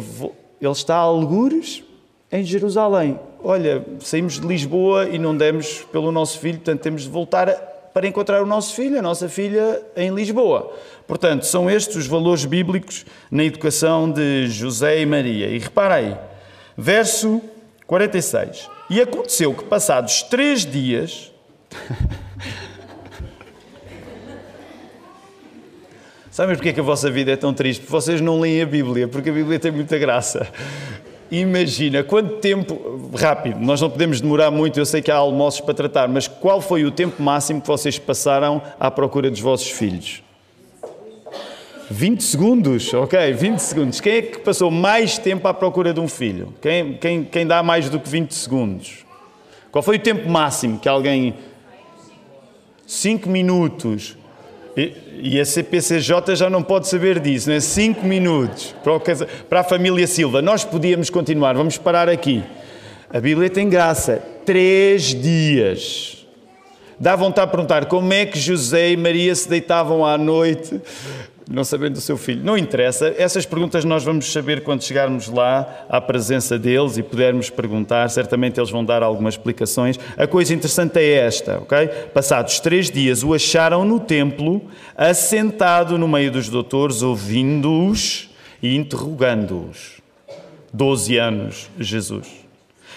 ele 0.59 0.73
está 0.73 0.95
a 0.95 1.01
algures 1.01 1.85
em 2.33 2.43
Jerusalém. 2.43 3.21
Olha, 3.43 3.85
saímos 4.01 4.41
de 4.41 4.47
Lisboa 4.47 5.07
e 5.11 5.19
não 5.19 5.37
demos 5.37 5.85
pelo 5.93 6.11
nosso 6.11 6.39
filho, 6.39 6.57
portanto 6.57 6.81
temos 6.81 7.03
de 7.03 7.11
voltar 7.11 7.49
para 7.93 8.07
encontrar 8.07 8.43
o 8.43 8.47
nosso 8.47 8.75
filho, 8.75 8.99
a 8.99 9.03
nossa 9.03 9.29
filha, 9.29 9.83
em 9.95 10.09
Lisboa. 10.15 10.73
Portanto, 11.07 11.45
são 11.45 11.69
estes 11.69 11.97
os 11.97 12.07
valores 12.07 12.47
bíblicos 12.47 13.05
na 13.31 13.45
educação 13.45 14.11
de 14.11 14.47
José 14.49 15.03
e 15.03 15.05
Maria. 15.05 15.49
E 15.49 15.59
repara 15.59 15.97
aí, 15.97 16.17
verso 16.79 17.43
46. 17.87 18.71
E 18.89 19.03
aconteceu 19.03 19.53
que, 19.53 19.65
passados 19.65 20.23
três 20.23 20.65
dias. 20.65 21.31
Sabem 26.35 26.57
porquê 26.57 26.73
que 26.73 26.81
a 26.81 26.83
vossa 26.83 27.09
vida 27.13 27.31
é 27.31 27.37
tão 27.37 27.55
triste? 27.55 27.83
Porque 27.83 27.93
vocês 27.93 28.21
não 28.21 28.41
leem 28.41 28.61
a 28.61 28.67
Bíblia, 28.67 29.07
porque 29.07 29.31
a 29.31 29.33
Bíblia 29.33 29.57
tem 29.57 29.71
muita 29.71 29.97
graça. 29.97 30.49
Imagina 31.31 32.03
quanto 32.03 32.39
tempo, 32.39 33.09
rápido, 33.15 33.61
nós 33.61 33.81
não 33.81 33.89
podemos 33.89 34.21
demorar 34.21 34.51
muito, 34.51 34.81
eu 34.81 34.85
sei 34.85 35.01
que 35.01 35.13
há 35.13 35.17
almoços 35.17 35.61
para 35.61 35.75
tratar, 35.75 36.09
mas 36.09 36.27
qual 36.27 36.61
foi 36.61 36.85
o 36.85 36.91
tempo 36.91 37.23
máximo 37.23 37.61
que 37.61 37.69
vocês 37.69 38.01
passaram 38.01 38.61
à 38.81 38.91
procura 38.91 39.31
dos 39.31 39.39
vossos 39.39 39.71
filhos? 39.71 40.25
20 41.89 42.25
segundos, 42.25 42.93
ok, 42.93 43.33
20 43.33 43.59
segundos. 43.61 44.01
Quem 44.01 44.15
é 44.15 44.23
que 44.23 44.41
passou 44.41 44.73
mais 44.73 45.17
tempo 45.17 45.47
à 45.47 45.55
procura 45.55 45.95
de 45.95 46.01
um 46.01 46.09
filho? 46.09 46.53
Quem, 46.61 46.95
quem, 46.95 47.23
quem 47.23 47.47
dá 47.47 47.63
mais 47.63 47.89
do 47.89 48.01
que 48.01 48.09
20 48.09 48.35
segundos? 48.35 49.07
Qual 49.71 49.85
foi 49.85 49.99
o 49.99 50.01
tempo 50.01 50.29
máximo 50.29 50.81
que 50.81 50.89
alguém. 50.89 51.33
5 52.89 53.29
minutos. 53.31 54.17
E, 54.77 55.41
a 55.41 55.45
CPCJ 55.45 56.35
já 56.35 56.51
não 56.51 56.63
pode 56.63 56.89
saber 56.89 57.21
disso, 57.21 57.49
não 57.49 57.57
é? 57.57 57.61
Cinco 57.61 58.05
minutos 58.05 58.75
para, 58.83 59.27
para 59.49 59.61
a 59.61 59.65
família 59.65 60.07
Silva. 60.07 60.43
Nós 60.43 60.65
podíamos 60.65 61.11
continuar, 61.11 61.55
vamos 61.55 61.79
parar 61.79 62.09
aqui. 62.09 62.43
A 63.09 63.21
Bíblia 63.21 63.49
tem 63.49 63.69
graça. 63.69 64.21
Três 64.45 65.15
dias. 65.15 66.27
Dá 66.99 67.15
vontade 67.17 67.47
de 67.47 67.53
perguntar 67.53 67.87
como 67.87 68.13
é 68.13 68.27
que 68.27 68.39
José 68.39 68.91
e 68.91 68.97
Maria 68.97 69.35
se 69.35 69.49
deitavam 69.49 70.05
à 70.05 70.19
noite 70.19 70.81
não 71.49 71.65
sabendo 71.65 71.95
do 71.95 72.01
seu 72.01 72.17
filho. 72.17 72.43
Não 72.43 72.57
interessa, 72.57 73.15
essas 73.19 73.45
perguntas 73.45 73.85
nós 73.85 74.03
vamos 74.03 74.33
saber 74.33 74.63
quando 74.63 74.83
chegarmos 74.83 75.29
lá 75.29 75.85
à 75.89 76.01
presença 76.01 76.59
deles 76.59 76.97
e 76.97 77.03
pudermos 77.03 77.51
perguntar, 77.51 78.09
certamente 78.11 78.59
eles 78.59 78.71
vão 78.71 78.85
dar 78.85 79.03
algumas 79.03 79.35
explicações. 79.35 79.99
A 80.17 80.27
coisa 80.27 80.55
interessante 80.55 80.99
é 80.99 81.13
esta, 81.13 81.59
ok? 81.59 81.87
Passados 82.13 82.61
três 82.61 82.91
dias 82.91 83.23
o 83.23 83.35
acharam 83.35 83.85
no 83.85 84.01
templo, 84.01 84.63
assentado 84.97 85.99
no 85.99 86.09
meio 86.09 86.31
dos 86.31 86.49
doutores, 86.49 87.03
ouvindo-os 87.03 88.31
e 88.63 88.75
interrogando-os. 88.77 90.03
Doze 90.73 91.19
anos, 91.19 91.71
Jesus. 91.79 92.27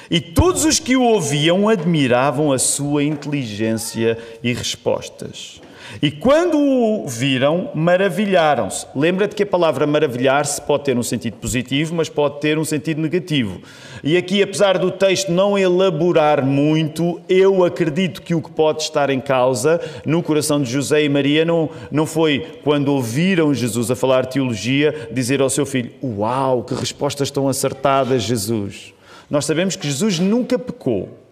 E 0.09 0.21
todos 0.21 0.63
os 0.63 0.79
que 0.79 0.95
o 0.95 1.03
ouviam 1.03 1.67
admiravam 1.67 2.53
a 2.53 2.57
sua 2.57 3.03
inteligência 3.03 4.17
e 4.41 4.53
respostas. 4.53 5.61
E 6.01 6.11
quando 6.11 6.57
o 6.59 7.07
viram, 7.07 7.71
maravilharam-se. 7.73 8.85
Lembra-te 8.95 9.35
que 9.35 9.43
a 9.43 9.45
palavra 9.45 9.87
maravilhar-se 9.87 10.61
pode 10.61 10.83
ter 10.83 10.97
um 10.97 11.03
sentido 11.03 11.37
positivo, 11.37 11.95
mas 11.95 12.09
pode 12.09 12.39
ter 12.39 12.57
um 12.57 12.65
sentido 12.65 13.01
negativo. 13.01 13.61
E 14.03 14.15
aqui, 14.15 14.43
apesar 14.43 14.77
do 14.77 14.91
texto 14.91 15.31
não 15.31 15.57
elaborar 15.57 16.45
muito, 16.45 17.19
eu 17.27 17.63
acredito 17.63 18.21
que 18.21 18.35
o 18.35 18.41
que 18.41 18.51
pode 18.51 18.83
estar 18.83 19.09
em 19.09 19.19
causa 19.19 19.81
no 20.05 20.21
coração 20.21 20.61
de 20.61 20.71
José 20.71 21.03
e 21.03 21.09
Maria 21.09 21.43
não, 21.43 21.69
não 21.91 22.05
foi 22.05 22.45
quando 22.63 22.89
ouviram 22.89 23.53
Jesus 23.53 23.89
a 23.89 23.95
falar 23.95 24.25
teologia, 24.27 25.09
dizer 25.11 25.41
ao 25.41 25.49
seu 25.49 25.65
filho: 25.65 25.91
Uau, 26.03 26.63
que 26.63 26.75
respostas 26.75 27.31
tão 27.31 27.47
acertadas, 27.47 28.23
Jesus. 28.23 28.93
Nós 29.29 29.45
sabemos 29.45 29.75
que 29.75 29.87
Jesus 29.87 30.19
nunca 30.19 30.57
pecou. 30.57 31.26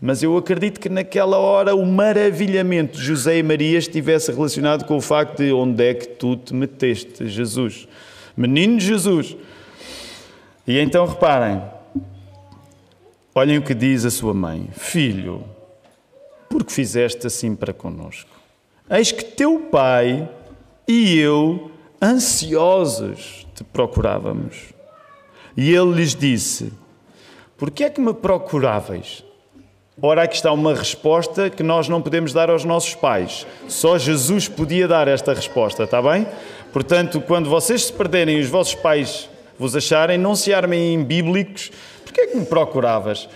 Mas 0.00 0.22
eu 0.22 0.36
acredito 0.36 0.78
que 0.78 0.88
naquela 0.88 1.38
hora 1.38 1.74
o 1.74 1.84
maravilhamento 1.84 2.98
de 2.98 3.04
José 3.04 3.38
e 3.38 3.42
Maria 3.42 3.78
estivesse 3.78 4.30
relacionado 4.30 4.84
com 4.84 4.96
o 4.96 5.00
facto 5.00 5.38
de 5.38 5.52
onde 5.52 5.84
é 5.84 5.94
que 5.94 6.06
tu 6.06 6.36
te 6.36 6.54
meteste, 6.54 7.26
Jesus. 7.26 7.88
Menino 8.36 8.78
Jesus. 8.78 9.36
E 10.66 10.78
então 10.78 11.04
reparem, 11.04 11.60
olhem 13.34 13.58
o 13.58 13.62
que 13.62 13.74
diz 13.74 14.04
a 14.04 14.10
sua 14.10 14.32
mãe: 14.32 14.68
Filho, 14.72 15.44
por 16.48 16.64
que 16.64 16.72
fizeste 16.72 17.26
assim 17.26 17.56
para 17.56 17.72
conosco? 17.72 18.30
Eis 18.88 19.10
que 19.10 19.24
teu 19.24 19.58
pai 19.62 20.28
e 20.86 21.18
eu, 21.18 21.72
ansiosos, 22.00 23.46
te 23.54 23.64
procurávamos. 23.64 24.72
E 25.56 25.74
ele 25.74 25.92
lhes 25.94 26.14
disse: 26.14 26.72
Por 27.56 27.72
que 27.72 27.82
é 27.82 27.90
que 27.90 28.00
me 28.00 28.14
procuráveis? 28.14 29.24
Ora, 30.00 30.22
aqui 30.22 30.36
está 30.36 30.52
uma 30.52 30.76
resposta 30.76 31.50
que 31.50 31.64
nós 31.64 31.88
não 31.88 32.00
podemos 32.00 32.32
dar 32.32 32.48
aos 32.50 32.64
nossos 32.64 32.94
pais. 32.94 33.44
Só 33.66 33.98
Jesus 33.98 34.46
podia 34.46 34.86
dar 34.86 35.08
esta 35.08 35.34
resposta, 35.34 35.82
está 35.82 36.00
bem? 36.00 36.24
Portanto, 36.72 37.20
quando 37.20 37.50
vocês 37.50 37.86
se 37.86 37.92
perderem 37.92 38.36
e 38.36 38.40
os 38.40 38.48
vossos 38.48 38.76
pais 38.76 39.28
vos 39.58 39.74
acharem, 39.74 40.16
não 40.16 40.36
se 40.36 40.54
armem 40.54 40.94
em 40.94 41.02
bíblicos. 41.02 41.72
Porquê 42.04 42.20
é 42.20 42.26
que 42.28 42.36
me 42.36 42.46
procuravas? 42.46 43.28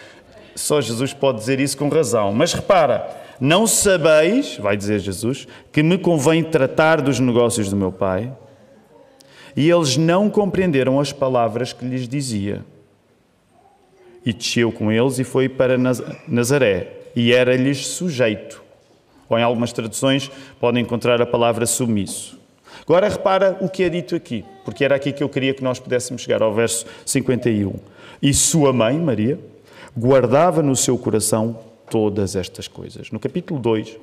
Só 0.54 0.80
Jesus 0.80 1.12
pode 1.12 1.38
dizer 1.38 1.58
isso 1.58 1.76
com 1.76 1.88
razão. 1.88 2.32
Mas 2.32 2.52
repara, 2.52 3.10
não 3.40 3.66
sabeis, 3.66 4.56
vai 4.56 4.76
dizer 4.76 5.00
Jesus, 5.00 5.48
que 5.72 5.82
me 5.82 5.98
convém 5.98 6.44
tratar 6.44 7.00
dos 7.00 7.18
negócios 7.18 7.70
do 7.70 7.76
meu 7.76 7.90
pai? 7.90 8.32
E 9.56 9.68
eles 9.68 9.96
não 9.96 10.30
compreenderam 10.30 11.00
as 11.00 11.12
palavras 11.12 11.72
que 11.72 11.84
lhes 11.84 12.06
dizia 12.06 12.64
e 14.24 14.32
desceu 14.32 14.70
com 14.70 14.90
eles 14.90 15.18
e 15.18 15.24
foi 15.24 15.48
para 15.48 15.76
Nazaré, 16.28 16.92
e 17.14 17.32
era-lhes 17.32 17.86
sujeito. 17.86 18.62
Ou 19.28 19.38
em 19.38 19.42
algumas 19.42 19.72
traduções 19.72 20.30
podem 20.60 20.82
encontrar 20.82 21.20
a 21.20 21.26
palavra 21.26 21.66
submisso. 21.66 22.38
Agora 22.82 23.08
repara 23.08 23.56
o 23.60 23.68
que 23.68 23.82
é 23.82 23.88
dito 23.88 24.14
aqui, 24.14 24.44
porque 24.64 24.84
era 24.84 24.96
aqui 24.96 25.12
que 25.12 25.22
eu 25.22 25.28
queria 25.28 25.54
que 25.54 25.62
nós 25.62 25.78
pudéssemos 25.78 26.22
chegar 26.22 26.42
ao 26.42 26.52
verso 26.52 26.84
51. 27.06 27.74
E 28.20 28.32
sua 28.34 28.72
mãe, 28.72 28.98
Maria, 28.98 29.38
guardava 29.96 30.62
no 30.62 30.74
seu 30.74 30.96
coração 30.98 31.58
todas 31.90 32.34
estas 32.36 32.66
coisas. 32.66 33.10
No 33.10 33.20
capítulo 33.20 33.60
2, 33.60 33.98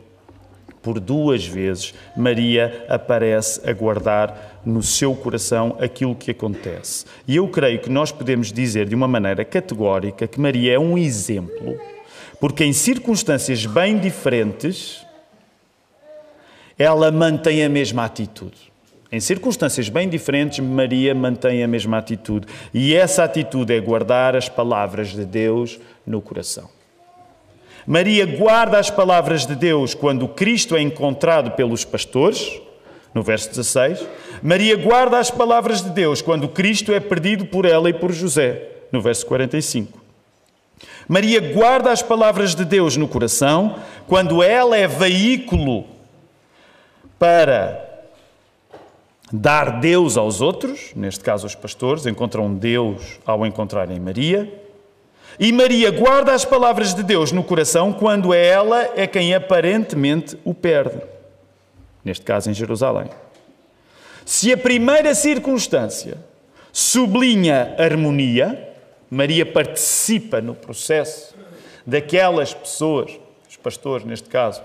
por 0.81 0.99
duas 0.99 1.45
vezes, 1.45 1.93
Maria 2.15 2.85
aparece 2.87 3.67
a 3.69 3.73
guardar 3.73 4.61
no 4.65 4.81
seu 4.81 5.13
coração 5.15 5.77
aquilo 5.79 6.15
que 6.15 6.31
acontece. 6.31 7.05
E 7.27 7.35
eu 7.35 7.47
creio 7.47 7.79
que 7.79 7.89
nós 7.89 8.11
podemos 8.11 8.51
dizer 8.51 8.87
de 8.87 8.95
uma 8.95 9.07
maneira 9.07 9.43
categórica 9.43 10.27
que 10.27 10.39
Maria 10.39 10.73
é 10.73 10.79
um 10.79 10.97
exemplo, 10.97 11.79
porque 12.39 12.63
em 12.63 12.73
circunstâncias 12.73 13.65
bem 13.65 13.97
diferentes, 13.97 15.05
ela 16.77 17.11
mantém 17.11 17.63
a 17.63 17.69
mesma 17.69 18.05
atitude. 18.05 18.69
Em 19.11 19.19
circunstâncias 19.19 19.89
bem 19.89 20.07
diferentes, 20.07 20.59
Maria 20.59 21.15
mantém 21.15 21.63
a 21.63 21.67
mesma 21.67 21.97
atitude. 21.97 22.47
E 22.71 22.93
essa 22.93 23.23
atitude 23.23 23.73
é 23.73 23.79
guardar 23.79 24.35
as 24.35 24.47
palavras 24.47 25.09
de 25.09 25.25
Deus 25.25 25.79
no 26.05 26.21
coração. 26.21 26.69
Maria 27.89 28.23
guarda 28.23 28.77
as 28.77 28.91
palavras 28.91 29.47
de 29.47 29.55
Deus 29.55 29.95
quando 29.95 30.27
Cristo 30.27 30.75
é 30.75 30.79
encontrado 30.79 31.49
pelos 31.53 31.83
pastores, 31.83 32.61
no 33.15 33.23
verso 33.23 33.49
16. 33.49 34.07
Maria 34.43 34.77
guarda 34.77 35.17
as 35.17 35.31
palavras 35.31 35.81
de 35.81 35.89
Deus 35.89 36.21
quando 36.21 36.47
Cristo 36.47 36.93
é 36.93 36.99
perdido 36.99 37.47
por 37.47 37.65
ela 37.65 37.89
e 37.89 37.93
por 37.93 38.11
José, 38.11 38.61
no 38.91 39.01
verso 39.01 39.25
45. 39.25 39.99
Maria 41.07 41.41
guarda 41.41 41.91
as 41.91 42.03
palavras 42.03 42.53
de 42.53 42.63
Deus 42.63 42.95
no 42.95 43.07
coração 43.07 43.77
quando 44.07 44.43
ela 44.43 44.77
é 44.77 44.87
veículo 44.87 45.87
para 47.17 48.05
dar 49.33 49.79
Deus 49.79 50.15
aos 50.15 50.41
outros, 50.41 50.91
neste 50.95 51.23
caso 51.23 51.47
os 51.47 51.55
pastores 51.55 52.05
encontram 52.05 52.53
Deus 52.53 53.19
ao 53.25 53.47
encontrarem 53.47 53.99
Maria. 53.99 54.68
E 55.39 55.53
Maria 55.53 55.89
guarda 55.89 56.33
as 56.33 56.43
palavras 56.43 56.93
de 56.93 57.01
Deus 57.01 57.31
no 57.31 57.41
coração 57.41 57.93
quando 57.93 58.33
ela 58.33 58.91
é 58.93 59.07
quem 59.07 59.33
aparentemente 59.33 60.37
o 60.43 60.53
perde. 60.53 61.01
Neste 62.03 62.25
caso, 62.25 62.49
em 62.49 62.53
Jerusalém. 62.53 63.09
Se 64.25 64.51
a 64.51 64.57
primeira 64.57 65.15
circunstância 65.15 66.17
sublinha 66.73 67.73
harmonia, 67.79 68.69
Maria 69.09 69.45
participa 69.45 70.41
no 70.41 70.53
processo 70.53 71.33
daquelas 71.87 72.53
pessoas, 72.53 73.17
os 73.49 73.55
pastores 73.55 74.05
neste 74.05 74.27
caso, 74.27 74.61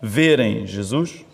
verem 0.00 0.68
Jesus. 0.68 1.24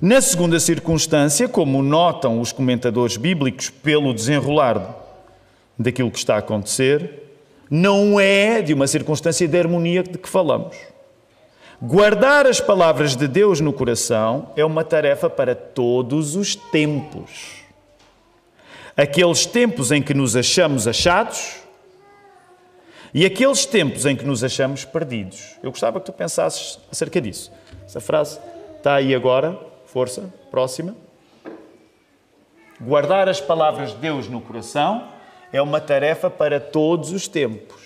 Na 0.00 0.20
segunda 0.20 0.60
circunstância, 0.60 1.48
como 1.48 1.82
notam 1.82 2.40
os 2.40 2.52
comentadores 2.52 3.16
bíblicos 3.16 3.68
pelo 3.68 4.14
desenrolar 4.14 5.05
daquilo 5.78 6.10
que 6.10 6.18
está 6.18 6.36
a 6.36 6.38
acontecer, 6.38 7.22
não 7.70 8.18
é 8.18 8.62
de 8.62 8.72
uma 8.72 8.86
circunstância 8.86 9.46
de 9.46 9.58
harmonia 9.58 10.02
de 10.02 10.18
que 10.18 10.28
falamos. 10.28 10.76
Guardar 11.80 12.46
as 12.46 12.60
palavras 12.60 13.14
de 13.14 13.28
Deus 13.28 13.60
no 13.60 13.72
coração 13.72 14.50
é 14.56 14.64
uma 14.64 14.82
tarefa 14.82 15.28
para 15.28 15.54
todos 15.54 16.34
os 16.34 16.54
tempos. 16.54 17.56
Aqueles 18.96 19.44
tempos 19.44 19.92
em 19.92 20.00
que 20.00 20.14
nos 20.14 20.34
achamos 20.36 20.88
achados 20.88 21.56
e 23.12 23.26
aqueles 23.26 23.66
tempos 23.66 24.06
em 24.06 24.16
que 24.16 24.24
nos 24.24 24.42
achamos 24.42 24.86
perdidos. 24.86 25.56
Eu 25.62 25.70
gostava 25.70 26.00
que 26.00 26.06
tu 26.06 26.12
pensasses 26.12 26.78
acerca 26.90 27.20
disso. 27.20 27.52
Essa 27.84 28.00
frase 28.00 28.40
está 28.78 28.94
aí 28.94 29.14
agora, 29.14 29.58
força, 29.84 30.32
próxima. 30.50 30.96
Guardar 32.80 33.28
as 33.28 33.40
palavras 33.40 33.90
de 33.90 33.96
Deus 33.96 34.28
no 34.28 34.40
coração 34.40 35.08
é 35.56 35.62
uma 35.62 35.80
tarefa 35.80 36.28
para 36.28 36.60
todos 36.60 37.12
os 37.12 37.26
tempos. 37.26 37.82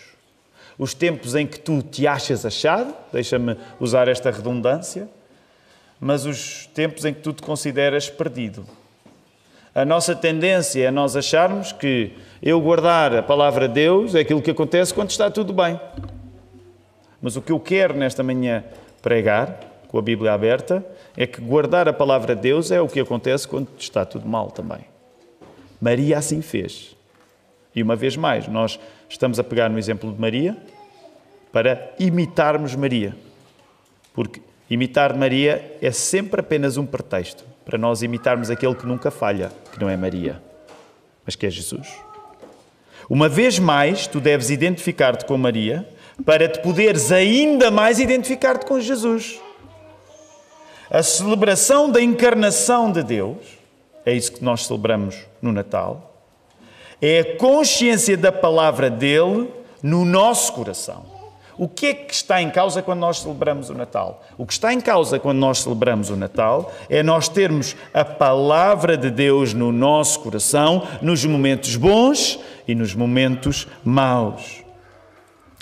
Os 0.77 0.93
tempos 0.95 1.35
em 1.35 1.47
que 1.47 1.61
tu 1.61 1.83
te 1.83 2.07
achas 2.07 2.45
achado, 2.45 2.95
deixa-me 3.13 3.57
usar 3.79 4.09
esta 4.09 4.31
redundância, 4.31 5.09
mas 6.01 6.25
os 6.25 6.67
tempos 6.75 7.05
em 7.05 7.15
que 7.15 7.21
tu 7.21 7.33
te 7.33 7.43
consideras 7.43 8.09
perdido. 8.09 8.67
A 9.75 9.85
nossa 9.85 10.17
tendência 10.17 10.85
é 10.85 10.91
nós 10.91 11.15
acharmos 11.15 11.71
que 11.71 12.13
eu 12.43 12.61
guardar 12.61 13.15
a 13.15 13.23
palavra 13.23 13.69
de 13.69 13.75
Deus 13.75 14.15
é 14.15 14.21
aquilo 14.21 14.43
que 14.43 14.51
acontece 14.51 14.93
quando 14.93 15.11
está 15.11 15.31
tudo 15.31 15.53
bem. 15.53 15.79
Mas 17.23 17.37
o 17.37 17.43
que 17.43 17.53
eu 17.53 17.61
quero 17.61 17.95
nesta 17.95 18.23
manhã 18.23 18.65
pregar, 19.01 19.61
com 19.87 19.99
a 19.99 20.03
Bíblia 20.03 20.33
aberta, 20.33 20.85
é 21.17 21.27
que 21.27 21.41
guardar 21.41 21.87
a 21.87 21.93
palavra 21.93 22.35
de 22.35 22.43
Deus 22.43 22.71
é 22.73 22.81
o 22.81 22.89
que 22.89 22.99
acontece 22.99 23.47
quando 23.47 23.69
está 23.79 24.05
tudo 24.05 24.27
mal 24.27 24.51
também. 24.51 24.81
Maria 25.81 26.19
assim 26.19 26.43
fez. 26.43 26.99
E 27.75 27.83
uma 27.83 27.95
vez 27.95 28.17
mais, 28.17 28.49
nós 28.49 28.79
estamos 29.09 29.39
a 29.39 29.45
pegar 29.45 29.69
no 29.69 29.79
exemplo 29.79 30.13
de 30.13 30.21
Maria 30.21 30.57
para 31.53 31.93
imitarmos 31.99 32.75
Maria. 32.75 33.17
Porque 34.13 34.41
imitar 34.69 35.17
Maria 35.17 35.79
é 35.81 35.91
sempre 35.91 36.41
apenas 36.41 36.77
um 36.77 36.87
pretexto 36.87 37.45
para 37.65 37.79
nós 37.79 38.03
imitarmos 38.03 38.51
aquele 38.51 38.75
que 38.75 38.87
nunca 38.87 39.11
falha, 39.11 39.53
que 39.73 39.81
não 39.81 39.89
é 39.89 39.97
Maria, 39.97 40.43
mas 41.25 41.37
que 41.37 41.47
é 41.47 41.51
Jesus. 41.51 41.89
Uma 43.09 43.29
vez 43.29 43.59
mais, 43.59 44.07
tu 44.07 44.21
deves 44.21 44.51
identificar-te 44.51 45.25
com 45.25 45.37
Maria 45.37 45.89
para 46.25 46.49
te 46.49 46.61
poderes 46.61 47.11
ainda 47.11 47.71
mais 47.71 47.99
identificar-te 47.99 48.67
com 48.67 48.79
Jesus. 48.81 49.41
A 50.91 51.03
celebração 51.03 51.91
da 51.91 52.03
encarnação 52.03 52.91
de 52.91 53.03
Deus, 53.03 53.39
é 54.05 54.13
isso 54.13 54.33
que 54.33 54.45
nós 54.45 54.67
celebramos 54.67 55.17
no 55.41 55.53
Natal, 55.53 56.10
é 57.01 57.21
a 57.21 57.37
consciência 57.37 58.17
da 58.17 58.31
palavra 58.31 58.91
dele 58.91 59.49
no 59.83 60.05
nosso 60.05 60.53
coração. 60.53 61.21
O 61.61 61.69
que 61.69 61.87
é 61.89 61.95
que 61.95 62.15
está 62.15 62.41
em 62.41 62.49
causa 62.49 62.81
quando 62.81 63.01
nós 63.01 63.21
celebramos 63.21 63.69
o 63.69 63.75
Natal? 63.75 64.25
O 64.39 64.47
que 64.47 64.53
está 64.55 64.73
em 64.73 64.81
causa 64.81 65.19
quando 65.19 65.37
nós 65.39 65.59
celebramos 65.59 66.09
o 66.09 66.17
Natal 66.17 66.73
é 66.89 67.03
nós 67.03 67.29
termos 67.29 67.77
a 67.93 68.03
palavra 68.03 68.97
de 68.97 69.11
Deus 69.11 69.53
no 69.53 69.71
nosso 69.71 70.21
coração, 70.21 70.87
nos 71.03 71.23
momentos 71.27 71.77
bons 71.77 72.41
e 72.67 72.75
nos 72.75 72.95
momentos 72.95 73.69
maus. 73.85 74.63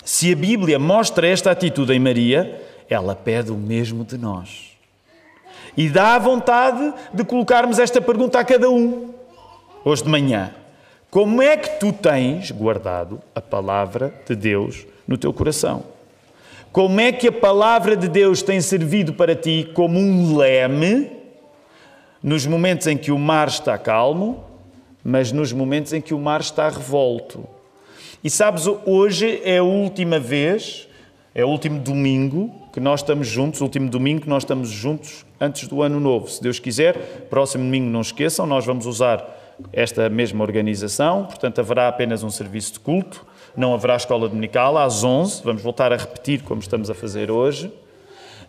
Se 0.05 0.31
a 0.31 0.35
Bíblia 0.37 0.79
mostra 0.79 1.27
esta 1.27 1.51
atitude 1.51 1.91
em 1.91 1.99
Maria, 1.99 2.65
ela 2.89 3.13
pede 3.13 3.51
o 3.51 3.55
mesmo 3.55 4.05
de 4.05 4.17
nós. 4.17 4.69
E 5.75 5.89
dá 5.89 6.15
a 6.15 6.19
vontade 6.19 6.93
de 7.13 7.25
colocarmos 7.25 7.77
esta 7.77 7.99
pergunta 7.99 8.39
a 8.39 8.45
cada 8.45 8.69
um, 8.69 9.13
hoje 9.83 10.03
de 10.03 10.09
manhã. 10.09 10.53
Como 11.09 11.41
é 11.41 11.57
que 11.57 11.79
tu 11.79 11.91
tens 11.91 12.51
guardado 12.51 13.19
a 13.33 13.41
palavra 13.41 14.13
de 14.27 14.35
Deus 14.35 14.85
no 15.07 15.17
teu 15.17 15.33
coração? 15.33 15.83
Como 16.71 17.01
é 17.01 17.11
que 17.11 17.27
a 17.27 17.31
palavra 17.31 17.97
de 17.97 18.07
Deus 18.07 18.43
tem 18.43 18.61
servido 18.61 19.13
para 19.13 19.35
ti 19.35 19.67
como 19.73 19.99
um 19.99 20.37
leme 20.37 21.09
nos 22.21 22.45
momentos 22.45 22.85
em 22.85 22.95
que 22.95 23.11
o 23.11 23.17
mar 23.17 23.47
está 23.47 23.75
calmo, 23.77 24.43
mas 25.03 25.31
nos 25.31 25.51
momentos 25.51 25.93
em 25.93 26.01
que 26.01 26.13
o 26.13 26.19
mar 26.19 26.41
está 26.41 26.69
revolto? 26.69 27.43
E 28.23 28.29
sabes, 28.29 28.67
hoje 28.85 29.41
é 29.43 29.57
a 29.57 29.63
última 29.63 30.19
vez 30.19 30.87
É 31.33 31.45
o 31.45 31.47
último 31.47 31.79
domingo 31.79 32.51
que 32.73 32.79
nós 32.79 33.01
estamos 33.01 33.27
juntos, 33.27 33.61
o 33.61 33.63
último 33.63 33.89
domingo 33.89 34.21
que 34.21 34.29
nós 34.29 34.43
estamos 34.43 34.69
juntos 34.69 35.25
antes 35.39 35.67
do 35.67 35.81
ano 35.81 35.99
novo. 35.99 36.27
Se 36.27 36.41
Deus 36.41 36.59
quiser, 36.59 37.27
próximo 37.29 37.63
domingo 37.63 37.89
não 37.89 38.01
esqueçam, 38.01 38.45
nós 38.45 38.65
vamos 38.65 38.85
usar 38.85 39.38
esta 39.71 40.09
mesma 40.09 40.43
organização, 40.43 41.25
portanto 41.25 41.59
haverá 41.59 41.87
apenas 41.87 42.23
um 42.23 42.29
serviço 42.29 42.73
de 42.73 42.79
culto, 42.79 43.25
não 43.55 43.73
haverá 43.73 43.95
escola 43.95 44.27
dominical 44.27 44.77
às 44.77 45.03
11, 45.03 45.41
vamos 45.43 45.61
voltar 45.61 45.91
a 45.91 45.97
repetir 45.97 46.43
como 46.43 46.61
estamos 46.61 46.89
a 46.89 46.93
fazer 46.93 47.29
hoje. 47.29 47.71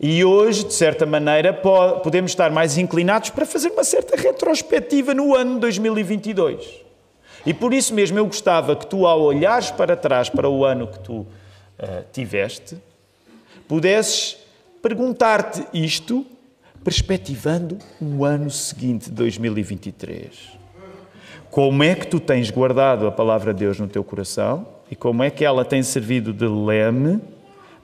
E 0.02 0.24
hoje, 0.24 0.64
de 0.64 0.72
certa 0.72 1.04
maneira, 1.04 1.52
podemos 1.52 2.30
estar 2.30 2.50
mais 2.50 2.78
inclinados 2.78 3.28
para 3.30 3.44
fazer 3.44 3.68
uma 3.68 3.84
certa 3.84 4.16
retrospectiva 4.16 5.12
no 5.12 5.34
ano 5.34 5.60
2022. 5.60 6.80
E 7.44 7.52
por 7.52 7.74
isso 7.74 7.92
mesmo 7.94 8.18
eu 8.18 8.26
gostava 8.26 8.74
que 8.76 8.86
tu, 8.86 9.06
ao 9.06 9.20
olhares 9.20 9.70
para 9.70 9.96
trás 9.96 10.30
para 10.30 10.48
o 10.48 10.64
ano 10.64 10.86
que 10.86 10.98
tu 11.00 11.18
uh, 11.18 11.26
tiveste, 12.12 12.78
pudesses 13.68 14.38
perguntar-te 14.82 15.66
isto, 15.74 16.26
perspectivando 16.82 17.76
o 18.00 18.24
ano 18.24 18.50
seguinte, 18.50 19.10
2023. 19.10 20.59
Como 21.50 21.82
é 21.82 21.94
que 21.94 22.06
tu 22.06 22.20
tens 22.20 22.50
guardado 22.50 23.06
a 23.06 23.12
palavra 23.12 23.52
de 23.52 23.60
Deus 23.60 23.80
no 23.80 23.88
teu 23.88 24.04
coração 24.04 24.66
e 24.90 24.94
como 24.94 25.22
é 25.22 25.30
que 25.30 25.44
ela 25.44 25.64
tem 25.64 25.82
servido 25.82 26.32
de 26.32 26.46
leme 26.46 27.20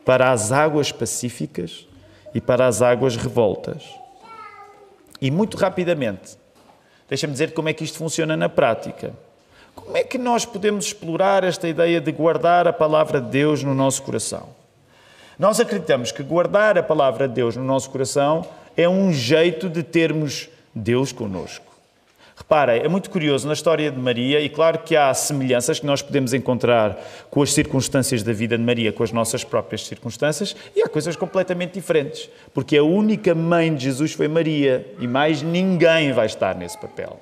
para 0.04 0.30
as 0.30 0.52
águas 0.52 0.92
pacíficas 0.92 1.86
e 2.32 2.40
para 2.40 2.66
as 2.66 2.80
águas 2.80 3.16
revoltas. 3.16 3.82
E 5.20 5.32
muito 5.32 5.56
rapidamente, 5.56 6.36
deixa-me 7.08 7.32
dizer 7.32 7.54
como 7.54 7.68
é 7.68 7.72
que 7.72 7.82
isto 7.82 7.98
funciona 7.98 8.36
na 8.36 8.48
prática. 8.48 9.12
Como 9.74 9.96
é 9.96 10.04
que 10.04 10.16
nós 10.16 10.44
podemos 10.44 10.86
explorar 10.86 11.42
esta 11.42 11.68
ideia 11.68 12.00
de 12.00 12.12
guardar 12.12 12.68
a 12.68 12.72
palavra 12.72 13.20
de 13.20 13.30
Deus 13.30 13.64
no 13.64 13.74
nosso 13.74 14.02
coração? 14.02 14.48
Nós 15.38 15.58
acreditamos 15.58 16.12
que 16.12 16.22
guardar 16.22 16.78
a 16.78 16.82
palavra 16.82 17.26
de 17.26 17.34
Deus 17.34 17.56
no 17.56 17.64
nosso 17.64 17.90
coração 17.90 18.46
é 18.76 18.88
um 18.88 19.12
jeito 19.12 19.68
de 19.68 19.82
termos 19.82 20.48
Deus 20.74 21.12
conosco. 21.12 21.75
Reparem, 22.38 22.82
é 22.82 22.88
muito 22.88 23.08
curioso 23.08 23.46
na 23.46 23.54
história 23.54 23.90
de 23.90 23.98
Maria, 23.98 24.40
e 24.40 24.50
claro 24.50 24.80
que 24.80 24.94
há 24.94 25.12
semelhanças 25.14 25.80
que 25.80 25.86
nós 25.86 26.02
podemos 26.02 26.34
encontrar 26.34 27.02
com 27.30 27.40
as 27.40 27.50
circunstâncias 27.54 28.22
da 28.22 28.30
vida 28.30 28.58
de 28.58 28.62
Maria, 28.62 28.92
com 28.92 29.02
as 29.02 29.10
nossas 29.10 29.42
próprias 29.42 29.86
circunstâncias, 29.86 30.54
e 30.76 30.82
há 30.82 30.88
coisas 30.88 31.16
completamente 31.16 31.72
diferentes, 31.72 32.28
porque 32.52 32.76
a 32.76 32.84
única 32.84 33.34
mãe 33.34 33.74
de 33.74 33.84
Jesus 33.84 34.12
foi 34.12 34.28
Maria, 34.28 34.86
e 35.00 35.08
mais 35.08 35.40
ninguém 35.40 36.12
vai 36.12 36.26
estar 36.26 36.54
nesse 36.54 36.76
papel. 36.76 37.18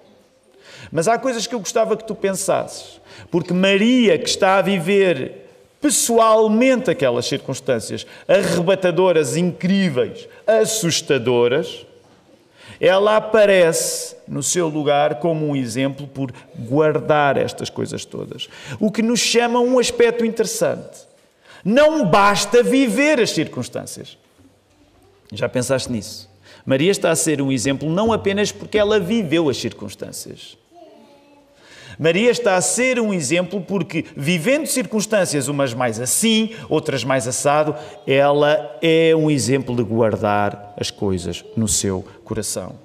Mas 0.90 1.06
há 1.06 1.16
coisas 1.16 1.46
que 1.46 1.54
eu 1.54 1.60
gostava 1.60 1.96
que 1.96 2.04
tu 2.04 2.14
pensasses, 2.16 3.00
porque 3.30 3.54
Maria, 3.54 4.18
que 4.18 4.28
está 4.28 4.58
a 4.58 4.62
viver 4.62 5.46
pessoalmente 5.80 6.90
aquelas 6.90 7.26
circunstâncias 7.26 8.04
arrebatadoras, 8.26 9.36
incríveis, 9.36 10.28
assustadoras, 10.44 11.86
ela 12.80 13.16
aparece 13.16 14.16
no 14.26 14.42
seu 14.42 14.68
lugar 14.68 15.16
como 15.16 15.46
um 15.46 15.56
exemplo 15.56 16.06
por 16.06 16.32
guardar 16.58 17.36
estas 17.36 17.70
coisas 17.70 18.04
todas. 18.04 18.48
O 18.80 18.90
que 18.90 19.02
nos 19.02 19.20
chama 19.20 19.60
um 19.60 19.78
aspecto 19.78 20.24
interessante. 20.24 21.06
Não 21.64 22.04
basta 22.04 22.62
viver 22.62 23.20
as 23.20 23.30
circunstâncias. 23.30 24.18
Já 25.32 25.48
pensaste 25.48 25.90
nisso? 25.90 26.30
Maria 26.66 26.90
está 26.90 27.10
a 27.10 27.16
ser 27.16 27.42
um 27.42 27.52
exemplo 27.52 27.90
não 27.90 28.12
apenas 28.12 28.52
porque 28.52 28.78
ela 28.78 28.98
viveu 28.98 29.48
as 29.48 29.56
circunstâncias. 29.56 30.56
Maria 31.98 32.30
está 32.30 32.56
a 32.56 32.60
ser 32.60 32.98
um 32.98 33.12
exemplo 33.12 33.60
porque, 33.60 34.04
vivendo 34.16 34.66
circunstâncias 34.66 35.48
umas 35.48 35.72
mais 35.74 36.00
assim, 36.00 36.50
outras 36.68 37.04
mais 37.04 37.28
assado, 37.28 37.74
ela 38.06 38.78
é 38.82 39.14
um 39.16 39.30
exemplo 39.30 39.74
de 39.74 39.82
guardar 39.82 40.74
as 40.78 40.90
coisas 40.90 41.44
no 41.56 41.68
seu 41.68 42.04
coração. 42.24 42.84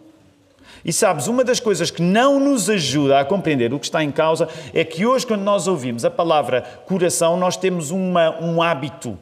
E 0.83 0.93
sabes, 0.93 1.27
uma 1.27 1.43
das 1.43 1.59
coisas 1.59 1.91
que 1.91 2.01
não 2.01 2.39
nos 2.39 2.69
ajuda 2.69 3.19
a 3.19 3.25
compreender 3.25 3.73
o 3.73 3.79
que 3.79 3.85
está 3.85 4.03
em 4.03 4.11
causa 4.11 4.47
é 4.73 4.83
que 4.83 5.05
hoje, 5.05 5.27
quando 5.27 5.41
nós 5.41 5.67
ouvimos 5.67 6.05
a 6.05 6.09
palavra 6.09 6.61
coração, 6.85 7.37
nós 7.37 7.57
temos 7.57 7.91
uma, 7.91 8.41
um 8.41 8.61
hábito 8.61 9.17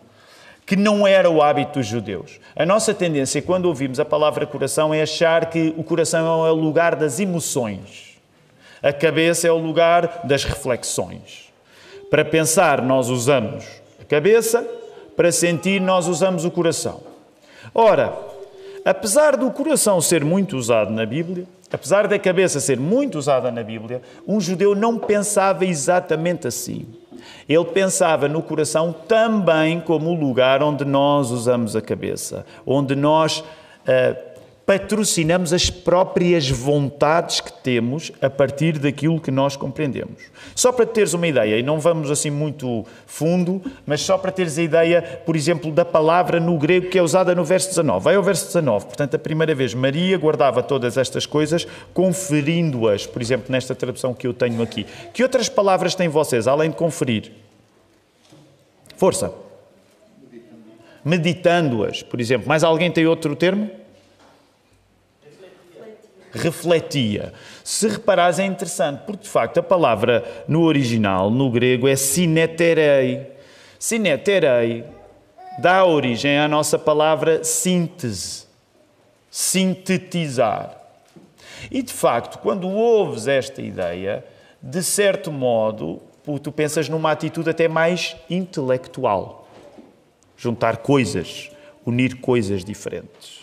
que 0.65 0.75
não 0.75 1.07
era 1.07 1.29
o 1.29 1.41
hábito 1.41 1.79
dos 1.79 1.87
judeus. 1.87 2.39
A 2.55 2.65
nossa 2.65 2.93
tendência, 2.93 3.41
quando 3.41 3.65
ouvimos 3.65 3.99
a 3.99 4.05
palavra 4.05 4.45
coração, 4.45 4.93
é 4.93 5.01
achar 5.01 5.45
que 5.49 5.73
o 5.77 5.83
coração 5.83 6.45
é 6.45 6.51
o 6.51 6.55
lugar 6.55 6.95
das 6.95 7.19
emoções. 7.19 8.06
A 8.81 8.93
cabeça 8.93 9.47
é 9.47 9.51
o 9.51 9.57
lugar 9.57 10.21
das 10.23 10.43
reflexões. 10.43 11.51
Para 12.09 12.23
pensar, 12.23 12.81
nós 12.81 13.09
usamos 13.09 13.65
a 14.01 14.05
cabeça, 14.05 14.65
para 15.15 15.31
sentir, 15.31 15.81
nós 15.81 16.07
usamos 16.07 16.45
o 16.45 16.51
coração. 16.51 17.01
Ora, 17.73 18.13
Apesar 18.87 19.35
do 19.35 19.51
coração 19.51 19.99
ser 19.99 20.23
muito 20.23 20.55
usado 20.55 20.93
na 20.93 21.05
Bíblia, 21.05 21.45
apesar 21.69 22.07
da 22.07 22.17
cabeça 22.17 22.61
ser 22.61 22.79
muito 22.79 23.17
usada 23.17 23.51
na 23.51 23.61
Bíblia, 23.61 24.01
um 24.25 24.39
judeu 24.39 24.73
não 24.73 24.97
pensava 24.97 25.65
exatamente 25.65 26.47
assim. 26.47 26.85
Ele 27.49 27.65
pensava 27.65 28.29
no 28.29 28.41
coração 28.41 28.95
também 29.05 29.81
como 29.81 30.11
o 30.11 30.13
lugar 30.13 30.63
onde 30.63 30.85
nós 30.85 31.31
usamos 31.31 31.75
a 31.75 31.81
cabeça, 31.81 32.45
onde 32.65 32.95
nós 32.95 33.39
uh, 33.39 33.45
patrocinamos 34.67 35.53
as 35.53 35.69
próprias 35.69 36.49
vontades 36.49 37.39
que 37.39 37.53
temos 37.53 38.11
a 38.21 38.29
partir 38.29 38.77
daquilo 38.77 39.17
que 39.17 39.31
nós 39.31 39.55
compreendemos. 39.55 40.23
Só 40.53 40.73
para 40.73 40.85
teres 40.85 41.13
uma 41.13 41.25
ideia, 41.25 41.57
e 41.57 41.63
não 41.63 41.79
vamos 41.79 42.11
assim 42.11 42.29
muito 42.29 42.85
fundo, 43.05 43.61
mas 43.85 44.01
só 44.01 44.17
para 44.17 44.29
teres 44.29 44.57
a 44.57 44.63
ideia, 44.63 45.01
por 45.25 45.37
exemplo, 45.37 45.71
da 45.71 45.85
palavra 45.85 46.37
no 46.37 46.57
grego 46.57 46.89
que 46.89 46.99
é 46.99 47.01
usada 47.01 47.33
no 47.33 47.45
verso 47.45 47.69
19. 47.69 48.03
Vai 48.03 48.15
ao 48.15 48.23
verso 48.23 48.47
19. 48.47 48.87
Portanto, 48.87 49.15
a 49.15 49.19
primeira 49.19 49.55
vez, 49.55 49.73
Maria 49.73 50.17
guardava 50.17 50.61
todas 50.61 50.97
estas 50.97 51.25
coisas, 51.25 51.65
conferindo-as, 51.93 53.07
por 53.07 53.21
exemplo, 53.21 53.45
nesta 53.49 53.73
tradução 53.73 54.13
que 54.13 54.27
eu 54.27 54.33
tenho 54.33 54.61
aqui. 54.61 54.85
Que 55.13 55.23
outras 55.23 55.47
palavras 55.47 55.95
têm 55.95 56.09
vocês, 56.09 56.45
além 56.45 56.71
de 56.71 56.75
conferir? 56.75 57.31
Força. 58.97 59.31
Meditando-as, 61.05 62.03
por 62.03 62.19
exemplo. 62.19 62.49
Mais 62.49 62.65
alguém 62.65 62.91
tem 62.91 63.05
outro 63.05 63.33
termo? 63.33 63.86
Refletia. 66.31 67.33
Se 67.63 67.87
reparares, 67.87 68.39
é 68.39 68.45
interessante, 68.45 69.01
porque 69.05 69.23
de 69.23 69.29
facto 69.29 69.59
a 69.59 69.63
palavra 69.63 70.23
no 70.47 70.63
original, 70.63 71.29
no 71.29 71.51
grego, 71.51 71.87
é 71.87 71.95
sineterei. 71.95 73.31
Sineterei 73.79 74.83
dá 75.59 75.85
origem 75.85 76.37
à 76.37 76.47
nossa 76.47 76.77
palavra 76.77 77.43
síntese, 77.43 78.45
sintetizar. 79.29 80.75
E 81.71 81.81
de 81.81 81.91
facto, 81.91 82.39
quando 82.39 82.69
ouves 82.69 83.27
esta 83.27 83.61
ideia, 83.61 84.23
de 84.61 84.83
certo 84.83 85.31
modo, 85.31 86.01
tu 86.41 86.51
pensas 86.51 86.87
numa 86.89 87.11
atitude 87.11 87.49
até 87.49 87.67
mais 87.67 88.15
intelectual. 88.29 89.47
Juntar 90.35 90.77
coisas, 90.77 91.49
unir 91.85 92.17
coisas 92.17 92.63
diferentes 92.63 93.36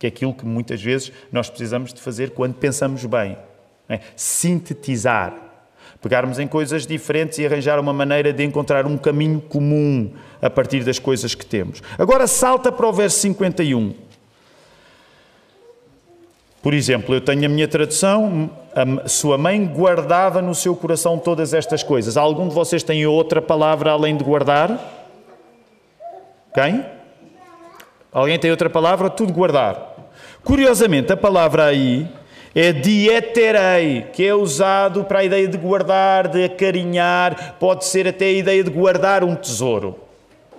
que 0.00 0.06
é 0.06 0.08
aquilo 0.08 0.32
que 0.32 0.46
muitas 0.46 0.82
vezes 0.82 1.12
nós 1.30 1.50
precisamos 1.50 1.92
de 1.92 2.00
fazer 2.00 2.30
quando 2.30 2.54
pensamos 2.54 3.04
bem. 3.04 3.36
É? 3.86 4.00
Sintetizar. 4.16 5.34
Pegarmos 6.00 6.38
em 6.38 6.48
coisas 6.48 6.86
diferentes 6.86 7.38
e 7.38 7.44
arranjar 7.44 7.78
uma 7.78 7.92
maneira 7.92 8.32
de 8.32 8.42
encontrar 8.42 8.86
um 8.86 8.96
caminho 8.96 9.42
comum 9.42 10.10
a 10.40 10.48
partir 10.48 10.82
das 10.84 10.98
coisas 10.98 11.34
que 11.34 11.44
temos. 11.44 11.82
Agora 11.98 12.26
salta 12.26 12.72
para 12.72 12.88
o 12.88 12.92
verso 12.92 13.18
51. 13.18 13.92
Por 16.62 16.72
exemplo, 16.72 17.14
eu 17.14 17.20
tenho 17.20 17.44
a 17.44 17.48
minha 17.48 17.68
tradução, 17.68 18.50
a 18.74 19.06
sua 19.06 19.36
mãe 19.36 19.66
guardava 19.66 20.40
no 20.40 20.54
seu 20.54 20.74
coração 20.74 21.18
todas 21.18 21.52
estas 21.52 21.82
coisas. 21.82 22.16
Algum 22.16 22.48
de 22.48 22.54
vocês 22.54 22.82
tem 22.82 23.04
outra 23.04 23.42
palavra 23.42 23.90
além 23.90 24.16
de 24.16 24.24
guardar? 24.24 24.78
Quem? 26.54 26.86
Alguém 28.12 28.38
tem 28.38 28.50
outra 28.50 28.68
palavra? 28.68 29.08
Tudo 29.08 29.32
guardar. 29.32 29.89
Curiosamente, 30.44 31.12
a 31.12 31.16
palavra 31.16 31.66
aí 31.66 32.08
é 32.54 32.72
dieterei, 32.72 34.06
que 34.12 34.26
é 34.26 34.34
usado 34.34 35.04
para 35.04 35.20
a 35.20 35.24
ideia 35.24 35.46
de 35.46 35.56
guardar, 35.56 36.28
de 36.28 36.44
acarinhar, 36.44 37.56
pode 37.60 37.84
ser 37.84 38.08
até 38.08 38.26
a 38.26 38.32
ideia 38.32 38.64
de 38.64 38.70
guardar 38.70 39.22
um 39.22 39.36
tesouro. 39.36 39.96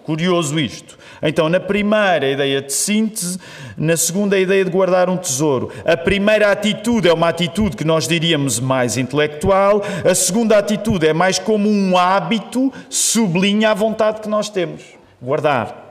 Curioso 0.03 0.59
isto. 0.59 0.97
Então, 1.21 1.47
na 1.47 1.59
primeira, 1.59 2.25
a 2.25 2.29
ideia 2.29 2.61
de 2.61 2.73
síntese, 2.73 3.37
na 3.77 3.95
segunda, 3.95 4.35
a 4.35 4.39
ideia 4.39 4.65
de 4.65 4.71
guardar 4.71 5.09
um 5.09 5.17
tesouro. 5.17 5.69
A 5.85 5.95
primeira 5.95 6.51
atitude 6.51 7.07
é 7.07 7.13
uma 7.13 7.29
atitude 7.29 7.77
que 7.77 7.83
nós 7.83 8.07
diríamos 8.07 8.59
mais 8.59 8.97
intelectual, 8.97 9.83
a 10.03 10.15
segunda 10.15 10.57
atitude 10.57 11.05
é 11.05 11.13
mais 11.13 11.37
como 11.37 11.69
um 11.69 11.97
hábito, 11.97 12.73
sublinha 12.89 13.71
a 13.71 13.73
vontade 13.73 14.21
que 14.21 14.29
nós 14.29 14.49
temos. 14.49 14.81
Guardar. 15.21 15.90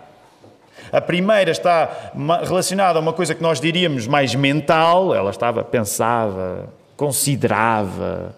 A 0.92 1.00
primeira 1.00 1.50
está 1.50 2.10
relacionada 2.42 2.98
a 2.98 3.02
uma 3.02 3.12
coisa 3.12 3.34
que 3.34 3.42
nós 3.42 3.60
diríamos 3.60 4.06
mais 4.06 4.34
mental, 4.34 5.14
ela 5.14 5.30
estava, 5.30 5.62
pensava, 5.62 6.68
considerava. 6.96 8.34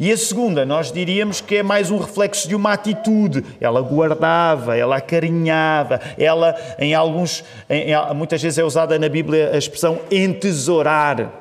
E 0.00 0.12
a 0.12 0.16
segunda, 0.16 0.64
nós 0.64 0.92
diríamos 0.92 1.40
que 1.40 1.56
é 1.56 1.62
mais 1.62 1.90
um 1.90 1.98
reflexo 1.98 2.46
de 2.46 2.54
uma 2.54 2.72
atitude. 2.72 3.44
Ela 3.60 3.80
guardava, 3.80 4.76
ela 4.76 4.96
acarinhava, 4.96 6.00
ela, 6.16 6.54
em 6.78 6.94
alguns, 6.94 7.44
em, 7.68 7.92
muitas 8.14 8.40
vezes 8.40 8.58
é 8.58 8.64
usada 8.64 8.96
na 8.96 9.08
Bíblia 9.08 9.50
a 9.52 9.58
expressão 9.58 9.98
entesourar, 10.08 11.32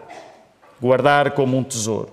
guardar 0.82 1.32
como 1.32 1.56
um 1.56 1.64
tesouro. 1.64 2.12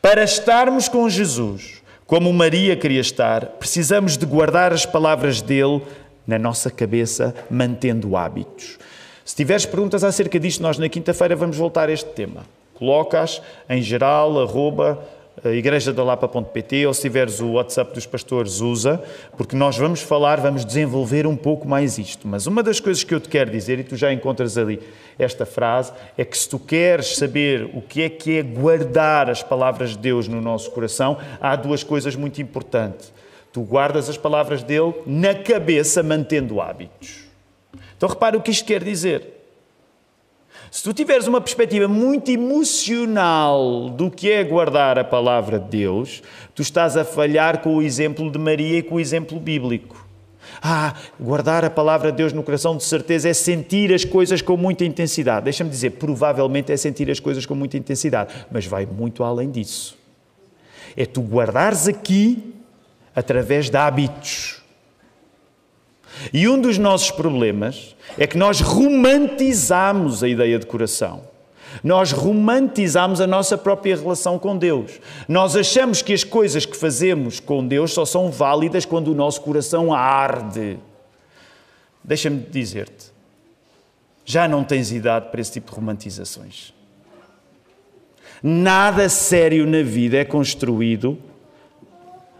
Para 0.00 0.22
estarmos 0.22 0.88
com 0.88 1.08
Jesus, 1.08 1.82
como 2.06 2.32
Maria 2.32 2.76
queria 2.76 3.00
estar, 3.00 3.44
precisamos 3.58 4.16
de 4.16 4.24
guardar 4.24 4.72
as 4.72 4.86
palavras 4.86 5.42
dele 5.42 5.82
na 6.28 6.38
nossa 6.38 6.70
cabeça, 6.70 7.34
mantendo 7.50 8.16
hábitos. 8.16 8.78
Se 9.24 9.34
tiveres 9.34 9.66
perguntas 9.66 10.04
acerca 10.04 10.38
disto, 10.38 10.62
nós 10.62 10.78
na 10.78 10.88
quinta-feira 10.88 11.34
vamos 11.34 11.56
voltar 11.56 11.88
a 11.88 11.92
este 11.92 12.10
tema. 12.10 12.44
Colocas 12.74 13.42
em 13.68 13.82
geral, 13.82 14.40
arroba, 14.40 15.02
igrejadalapa.pt 15.44 16.86
ou 16.86 16.94
se 16.94 17.02
tiveres 17.02 17.40
o 17.40 17.52
WhatsApp 17.52 17.94
dos 17.94 18.06
pastores, 18.06 18.60
usa, 18.60 19.02
porque 19.36 19.56
nós 19.56 19.76
vamos 19.76 20.00
falar, 20.00 20.40
vamos 20.40 20.64
desenvolver 20.64 21.26
um 21.26 21.36
pouco 21.36 21.66
mais 21.66 21.98
isto. 21.98 22.26
Mas 22.26 22.46
uma 22.46 22.62
das 22.62 22.80
coisas 22.80 23.04
que 23.04 23.14
eu 23.14 23.20
te 23.20 23.28
quero 23.28 23.50
dizer, 23.50 23.78
e 23.78 23.84
tu 23.84 23.96
já 23.96 24.12
encontras 24.12 24.58
ali 24.58 24.80
esta 25.18 25.46
frase, 25.46 25.92
é 26.16 26.24
que 26.24 26.36
se 26.36 26.48
tu 26.48 26.58
queres 26.58 27.16
saber 27.16 27.70
o 27.74 27.80
que 27.80 28.02
é 28.02 28.08
que 28.08 28.38
é 28.38 28.42
guardar 28.42 29.30
as 29.30 29.42
palavras 29.42 29.90
de 29.90 29.98
Deus 29.98 30.28
no 30.28 30.40
nosso 30.40 30.70
coração, 30.70 31.18
há 31.40 31.56
duas 31.56 31.82
coisas 31.82 32.14
muito 32.16 32.40
importantes. 32.40 33.12
Tu 33.52 33.60
guardas 33.62 34.08
as 34.08 34.16
palavras 34.16 34.62
dele 34.62 34.94
na 35.06 35.34
cabeça, 35.34 36.02
mantendo 36.02 36.60
hábitos. 36.60 37.24
Então 37.96 38.08
repara 38.08 38.36
o 38.36 38.42
que 38.42 38.50
isto 38.50 38.64
quer 38.64 38.82
dizer. 38.82 39.38
Se 40.70 40.82
tu 40.82 40.92
tiveres 40.92 41.26
uma 41.26 41.40
perspectiva 41.40 41.88
muito 41.88 42.30
emocional 42.30 43.88
do 43.88 44.10
que 44.10 44.30
é 44.30 44.44
guardar 44.44 44.98
a 44.98 45.04
palavra 45.04 45.58
de 45.58 45.68
Deus, 45.68 46.22
tu 46.54 46.60
estás 46.60 46.96
a 46.96 47.04
falhar 47.04 47.60
com 47.60 47.76
o 47.76 47.82
exemplo 47.82 48.30
de 48.30 48.38
Maria 48.38 48.78
e 48.78 48.82
com 48.82 48.96
o 48.96 49.00
exemplo 49.00 49.40
bíblico. 49.40 50.06
Ah, 50.60 50.94
guardar 51.18 51.64
a 51.64 51.70
palavra 51.70 52.10
de 52.10 52.18
Deus 52.18 52.32
no 52.32 52.42
coração 52.42 52.76
de 52.76 52.84
certeza 52.84 53.28
é 53.28 53.34
sentir 53.34 53.92
as 53.92 54.04
coisas 54.04 54.42
com 54.42 54.56
muita 54.56 54.84
intensidade. 54.84 55.44
Deixa-me 55.44 55.70
dizer, 55.70 55.90
provavelmente 55.90 56.72
é 56.72 56.76
sentir 56.76 57.10
as 57.10 57.20
coisas 57.20 57.46
com 57.46 57.54
muita 57.54 57.76
intensidade, 57.76 58.34
mas 58.50 58.66
vai 58.66 58.84
muito 58.84 59.24
além 59.24 59.50
disso. 59.50 59.96
É 60.96 61.06
tu 61.06 61.22
guardares 61.22 61.88
aqui 61.88 62.54
através 63.18 63.68
de 63.68 63.76
hábitos. 63.76 64.62
E 66.32 66.48
um 66.48 66.60
dos 66.60 66.78
nossos 66.78 67.10
problemas 67.10 67.94
é 68.16 68.26
que 68.26 68.36
nós 68.36 68.60
romantizamos 68.60 70.22
a 70.22 70.28
ideia 70.28 70.58
de 70.58 70.66
coração. 70.66 71.22
Nós 71.84 72.12
romantizamos 72.12 73.20
a 73.20 73.26
nossa 73.26 73.56
própria 73.56 73.96
relação 73.96 74.38
com 74.38 74.56
Deus. 74.56 75.00
Nós 75.28 75.54
achamos 75.54 76.00
que 76.02 76.12
as 76.12 76.24
coisas 76.24 76.64
que 76.64 76.76
fazemos 76.76 77.40
com 77.40 77.66
Deus 77.66 77.92
só 77.92 78.04
são 78.04 78.30
válidas 78.30 78.84
quando 78.84 79.08
o 79.08 79.14
nosso 79.14 79.40
coração 79.42 79.92
arde. 79.92 80.78
Deixa-me 82.02 82.40
dizer-te, 82.40 83.12
já 84.24 84.48
não 84.48 84.64
tens 84.64 84.90
idade 84.90 85.28
para 85.30 85.40
esse 85.40 85.52
tipo 85.52 85.70
de 85.70 85.76
romantizações. 85.76 86.72
Nada 88.42 89.08
sério 89.08 89.66
na 89.66 89.82
vida 89.82 90.16
é 90.16 90.24
construído 90.24 91.18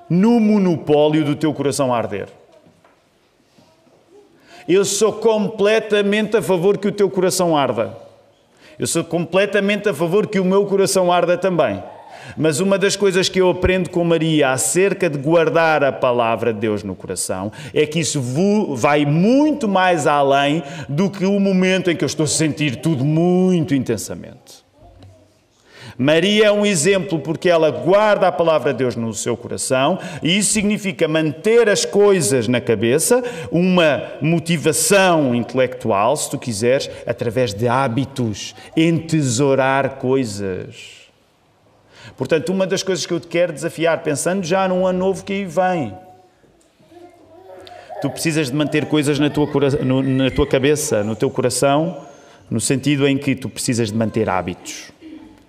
no 0.09 0.40
monopólio 0.40 1.25
do 1.25 1.37
teu 1.37 1.53
coração 1.53 1.92
arder. 1.92 2.29
Eu 4.68 4.85
sou 4.85 5.14
completamente 5.14 6.37
a 6.37 6.42
favor 6.42 6.77
que 6.77 6.88
o 6.88 6.92
teu 6.92 7.09
coração 7.09 7.57
arda. 7.57 7.97
Eu 8.79 8.87
sou 8.87 9.03
completamente 9.03 9.88
a 9.88 9.94
favor 9.94 10.27
que 10.27 10.38
o 10.38 10.44
meu 10.44 10.66
coração 10.66 11.11
arda 11.11 11.38
também. 11.38 11.83
Mas 12.37 12.61
uma 12.61 12.79
das 12.79 12.94
coisas 12.94 13.29
que 13.29 13.40
eu 13.40 13.49
aprendo 13.49 13.88
com 13.88 14.05
Maria 14.05 14.51
acerca 14.51 15.09
de 15.09 15.18
guardar 15.18 15.83
a 15.83 15.90
palavra 15.90 16.53
de 16.53 16.61
Deus 16.61 16.83
no 16.83 16.94
coração 16.94 17.51
é 17.73 17.87
que 17.87 18.01
isso 18.01 18.21
vai 18.75 19.07
muito 19.07 19.66
mais 19.66 20.07
além 20.07 20.62
do 20.88 21.09
que 21.09 21.25
o 21.25 21.40
momento 21.40 21.90
em 21.90 21.97
que 21.97 22.05
eu 22.05 22.07
estou 22.07 22.25
a 22.25 22.29
sentir 22.29 22.77
tudo 22.77 23.05
muito 23.05 23.75
intensamente. 23.75 24.67
Maria 26.00 26.46
é 26.46 26.52
um 26.52 26.64
exemplo 26.64 27.18
porque 27.18 27.48
ela 27.48 27.72
guarda 27.72 28.28
a 28.28 28.32
palavra 28.32 28.72
de 28.72 28.78
Deus 28.78 28.94
no 28.94 29.12
seu 29.12 29.37
coração 29.37 29.98
e 30.22 30.38
isso 30.38 30.52
significa 30.52 31.08
manter 31.08 31.68
as 31.68 31.84
coisas 31.84 32.46
na 32.46 32.61
cabeça, 32.61 33.20
uma 33.50 34.04
motivação 34.22 35.34
intelectual, 35.34 36.16
se 36.16 36.30
tu 36.30 36.38
quiseres, 36.38 36.88
através 37.04 37.52
de 37.52 37.66
hábitos, 37.66 38.54
entesourar 38.76 39.96
coisas. 39.96 40.98
Portanto, 42.16 42.52
uma 42.52 42.64
das 42.64 42.84
coisas 42.84 43.04
que 43.04 43.12
eu 43.12 43.18
te 43.18 43.26
quero 43.26 43.52
desafiar, 43.52 44.00
pensando 44.04 44.46
já 44.46 44.68
num 44.68 44.87
ano 44.87 45.00
novo 45.00 45.24
que 45.24 45.32
aí 45.32 45.44
vem, 45.44 45.92
tu 48.00 48.08
precisas 48.08 48.50
de 48.50 48.54
manter 48.54 48.87
coisas 48.87 49.18
na 49.18 49.30
tua, 49.30 49.48
na 50.04 50.30
tua 50.30 50.46
cabeça, 50.46 51.02
no 51.02 51.16
teu 51.16 51.28
coração, 51.28 52.04
no 52.48 52.61
sentido 52.61 53.06
em 53.08 53.18
que 53.18 53.34
tu 53.34 53.48
precisas 53.48 53.90
de 53.90 53.96
manter 53.96 54.30
hábitos. 54.30 54.96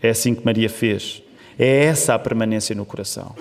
É 0.01 0.09
assim 0.09 0.33
que 0.33 0.45
Maria 0.45 0.69
fez. 0.69 1.21
É 1.57 1.85
essa 1.85 2.15
a 2.15 2.19
permanência 2.19 2.75
no 2.75 2.85
coração. 2.85 3.35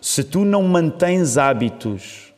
Se 0.00 0.22
tu 0.24 0.44
não 0.44 0.62
mantens 0.62 1.38
hábitos 1.38 2.32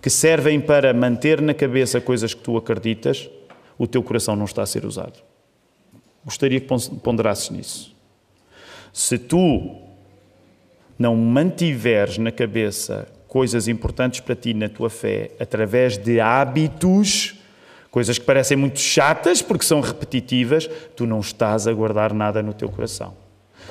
que 0.00 0.10
servem 0.10 0.60
para 0.60 0.92
manter 0.92 1.40
na 1.40 1.54
cabeça 1.54 2.00
coisas 2.00 2.34
que 2.34 2.42
tu 2.42 2.56
acreditas, 2.56 3.30
o 3.78 3.86
teu 3.86 4.02
coração 4.02 4.34
não 4.34 4.46
está 4.46 4.62
a 4.62 4.66
ser 4.66 4.84
usado. 4.84 5.20
Gostaria 6.24 6.60
que 6.60 6.66
ponderasses 7.02 7.50
nisso. 7.50 7.94
Se 8.92 9.18
tu 9.18 9.76
não 10.98 11.16
mantiveres 11.16 12.18
na 12.18 12.30
cabeça 12.30 13.08
coisas 13.26 13.66
importantes 13.66 14.20
para 14.20 14.36
ti 14.36 14.52
na 14.52 14.68
tua 14.68 14.90
fé 14.90 15.30
através 15.40 15.96
de 15.96 16.20
hábitos, 16.20 17.41
Coisas 17.92 18.18
que 18.18 18.24
parecem 18.24 18.56
muito 18.56 18.80
chatas 18.80 19.42
porque 19.42 19.66
são 19.66 19.82
repetitivas, 19.82 20.66
tu 20.96 21.06
não 21.06 21.20
estás 21.20 21.68
a 21.68 21.72
guardar 21.74 22.14
nada 22.14 22.42
no 22.42 22.54
teu 22.54 22.70
coração. 22.70 23.14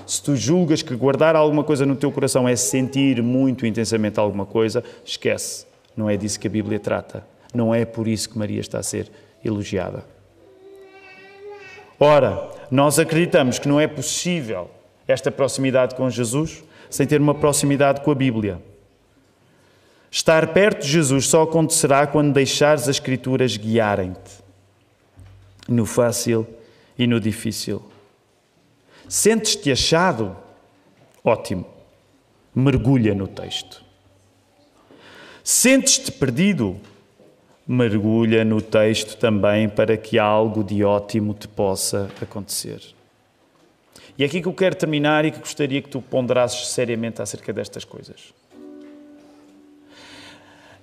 Se 0.06 0.22
tu 0.22 0.36
julgas 0.36 0.84
que 0.84 0.96
guardar 0.96 1.36
alguma 1.36 1.64
coisa 1.64 1.88
no 1.88 1.96
teu 1.96 2.12
coração 2.12 2.48
é 2.48 2.56
sentir 2.56 3.24
muito 3.24 3.66
intensamente 3.66 4.20
alguma 4.20 4.46
coisa, 4.46 4.84
esquece. 5.04 5.66
Não 5.98 6.08
é 6.08 6.16
disso 6.16 6.40
que 6.40 6.46
a 6.46 6.52
Bíblia 6.52 6.80
trata. 6.80 7.26
Não 7.52 7.74
é 7.74 7.84
por 7.84 8.08
isso 8.08 8.30
que 8.30 8.38
Maria 8.38 8.62
está 8.62 8.78
a 8.78 8.84
ser 8.84 9.12
elogiada. 9.44 10.06
Ora, 12.00 12.48
nós 12.70 13.00
acreditamos 13.00 13.58
que 13.58 13.68
não 13.68 13.80
é 13.80 13.88
possível 13.88 14.70
esta 15.08 15.32
proximidade 15.32 15.96
com 15.96 16.08
Jesus 16.12 16.64
sem 16.92 17.08
ter 17.08 17.20
uma 17.20 17.34
proximidade 17.34 18.02
com 18.02 18.12
a 18.12 18.16
Bíblia. 18.16 18.62
Estar 20.14 20.54
perto 20.54 20.82
de 20.82 20.90
Jesus 20.90 21.28
só 21.28 21.44
acontecerá 21.44 22.06
quando 22.06 22.34
deixares 22.34 22.84
as 22.84 22.90
Escrituras 22.90 23.56
guiarem-te 23.56 24.42
no 25.70 25.86
fácil 25.86 26.46
e 26.98 27.08
no 27.08 27.20
difícil. 27.20 27.82
Sentes-te 29.08 29.72
achado? 29.72 30.36
Ótimo. 31.24 31.66
Mergulha 32.54 33.16
no 33.16 33.28
texto. 33.28 33.82
Sentes-te 35.44 36.12
perdido? 36.12 36.78
Mergulha 37.66 38.44
no 38.44 38.62
texto 38.62 39.18
também 39.18 39.70
para 39.70 39.96
que 39.96 40.20
algo 40.20 40.64
de 40.64 40.84
ótimo 40.84 41.34
te 41.34 41.48
possa 41.48 42.12
acontecer. 42.22 42.82
E 44.18 44.24
é 44.24 44.26
aqui 44.26 44.42
que 44.42 44.48
eu 44.48 44.54
quero 44.54 44.76
terminar 44.76 45.24
e 45.24 45.32
que 45.32 45.40
gostaria 45.40 45.82
que 45.82 45.90
tu 45.90 46.02
ponderasses 46.02 46.68
seriamente 46.68 47.22
acerca 47.22 47.54
destas 47.54 47.86
coisas. 47.86 48.34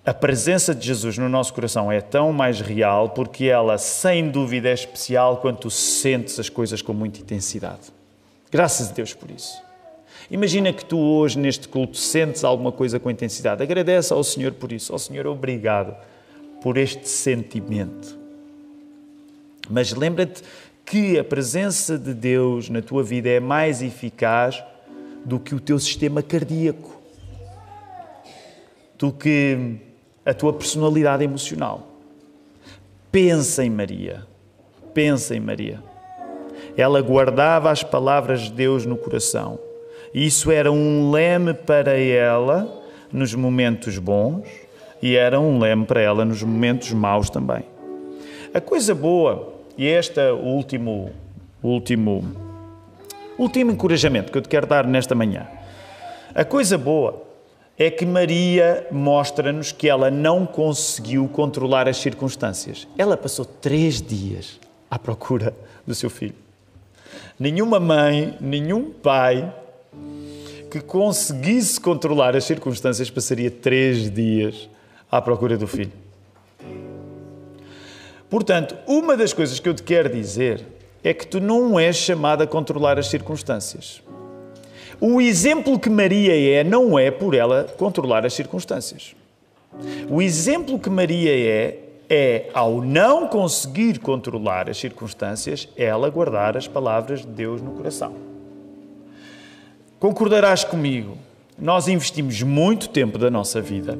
A 0.09 0.15
presença 0.15 0.75
de 0.75 0.87
Jesus 0.87 1.19
no 1.19 1.29
nosso 1.29 1.53
coração 1.53 1.93
é 1.93 2.01
tão 2.01 2.33
mais 2.33 2.63
real 2.63 3.11
porque 3.11 3.45
ela, 3.45 3.77
sem 3.77 4.31
dúvida, 4.31 4.71
é 4.71 4.73
especial 4.73 5.37
quando 5.37 5.59
tu 5.59 5.71
sentes 5.71 6.41
as 6.41 6.49
coisas 6.49 6.81
com 6.81 6.95
muita 6.95 7.21
intensidade. 7.21 7.93
Graças 8.51 8.89
a 8.89 8.93
Deus 8.95 9.13
por 9.13 9.31
isso. 9.31 9.63
Imagina 10.31 10.73
que 10.73 10.83
tu 10.83 10.97
hoje, 10.99 11.39
neste 11.39 11.69
culto, 11.69 11.99
sentes 11.99 12.43
alguma 12.43 12.73
coisa 12.73 12.99
com 12.99 13.11
intensidade. 13.11 13.63
Agradece 13.63 14.11
ao 14.15 14.25
Senhor 14.25 14.53
por 14.53 14.73
isso. 14.73 14.95
Ao 14.95 14.99
Senhor, 14.99 15.27
obrigado 15.27 15.95
por 16.63 16.79
este 16.79 17.07
sentimento. 17.07 18.17
Mas 19.69 19.93
lembra-te 19.93 20.43
que 20.87 21.19
a 21.19 21.25
presença 21.25 21.99
de 21.99 22.15
Deus 22.15 22.71
na 22.71 22.81
tua 22.81 23.03
vida 23.03 23.29
é 23.29 23.41
mais 23.41 23.83
eficaz 23.83 24.65
do 25.23 25.39
que 25.39 25.55
o 25.55 25.61
teu 25.61 25.79
sistema 25.79 26.23
cardíaco, 26.23 26.99
do 28.97 29.13
que 29.13 29.87
a 30.29 30.35
tua 30.35 30.53
personalidade 30.53 31.25
emocional. 31.25 31.89
Pensa 33.11 33.65
em 33.65 33.71
Maria. 33.71 34.27
Pensa 34.93 35.35
em 35.35 35.41
Maria. 35.41 35.83
Ela 36.77 37.01
guardava 37.01 37.71
as 37.71 37.83
palavras 37.83 38.43
de 38.43 38.53
Deus 38.53 38.85
no 38.85 38.99
coração. 38.99 39.59
Isso 40.13 40.51
era 40.51 40.71
um 40.71 41.11
leme 41.11 41.55
para 41.55 41.99
ela 41.99 42.85
nos 43.11 43.33
momentos 43.33 43.97
bons 43.97 44.47
e 45.01 45.17
era 45.17 45.41
um 45.41 45.59
leme 45.59 45.87
para 45.87 46.03
ela 46.03 46.27
nos 46.27 46.43
momentos 46.43 46.93
maus 46.93 47.31
também. 47.31 47.65
A 48.53 48.61
coisa 48.61 48.95
boa, 48.95 49.55
e 49.79 49.87
este 49.87 50.21
é 50.21 50.31
último, 50.31 51.11
último 51.63 52.23
Último 53.39 53.71
encorajamento 53.71 54.33
que 54.33 54.37
eu 54.37 54.43
te 54.43 54.49
quero 54.49 54.67
dar 54.67 54.85
nesta 54.85 55.15
manhã. 55.15 55.47
A 56.35 56.45
coisa 56.45 56.77
boa 56.77 57.28
é 57.79 57.91
que 57.91 58.05
Maria 58.05 58.87
mostra-nos 58.91 59.71
que 59.71 59.89
ela 59.89 60.11
não 60.11 60.45
conseguiu 60.45 61.29
controlar 61.29 61.89
as 61.89 61.99
circunstâncias. 61.99 62.89
Ela 62.99 63.17
passou 63.17 63.45
três 63.45 64.03
dias 64.03 64.59
à 64.91 64.99
procura 64.99 65.55
do 65.87 65.95
seu 65.95 66.11
filho. 66.11 66.35
Nenhuma 67.39 67.79
mãe, 67.79 68.37
nenhum 68.41 68.91
pai 68.91 69.55
que 70.69 70.81
conseguisse 70.81 71.81
controlar 71.81 72.35
as 72.35 72.45
circunstâncias 72.45 73.11
passaria 73.11 73.51
três 73.51 74.11
dias 74.11 74.69
à 75.11 75.23
procura 75.23 75.57
do 75.57 75.69
filho. 75.69 75.93
Portanto, 78.29 78.77
uma 78.87 79.17
das 79.17 79.33
coisas 79.33 79.61
que 79.61 79.69
eu 79.69 79.73
te 79.73 79.85
quero 79.85 80.11
dizer 80.11 80.67
é 81.03 81.15
que 81.15 81.27
tu 81.27 81.41
não 81.41 81.79
és 81.79 81.97
chamado 81.97 82.43
a 82.43 82.47
controlar 82.47 82.99
as 82.99 83.07
circunstâncias. 83.07 84.03
O 85.01 85.21
exemplo 85.21 85.79
que 85.79 85.89
Maria 85.89 86.61
é 86.61 86.65
não 86.65 86.99
é 86.99 87.11
por 87.11 87.35
ela 87.35 87.65
controlar 87.77 88.27
as 88.27 88.35
circunstâncias. 88.35 89.15
O 90.11 90.21
exemplo 90.21 90.79
que 90.79 90.91
Maria 90.91 91.31
é 91.31 91.89
é, 92.09 92.49
ao 92.55 92.81
não 92.81 93.29
conseguir 93.29 93.99
controlar 93.99 94.71
as 94.71 94.79
circunstâncias, 94.79 95.69
ela 95.77 96.09
guardar 96.09 96.57
as 96.57 96.67
palavras 96.67 97.21
de 97.21 97.27
Deus 97.27 97.61
no 97.61 97.73
coração. 97.73 98.15
Concordarás 100.01 100.65
comigo, 100.65 101.19
nós 101.59 101.87
investimos 101.89 102.41
muito 102.43 102.89
tempo 102.89 103.19
da 103.19 103.31
nossa 103.31 103.61
vida 103.61 103.99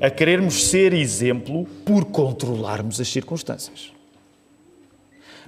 a 0.00 0.08
querermos 0.08 0.68
ser 0.68 0.94
exemplo 0.94 1.66
por 1.84 2.06
controlarmos 2.06 3.00
as 3.00 3.08
circunstâncias. 3.08 3.92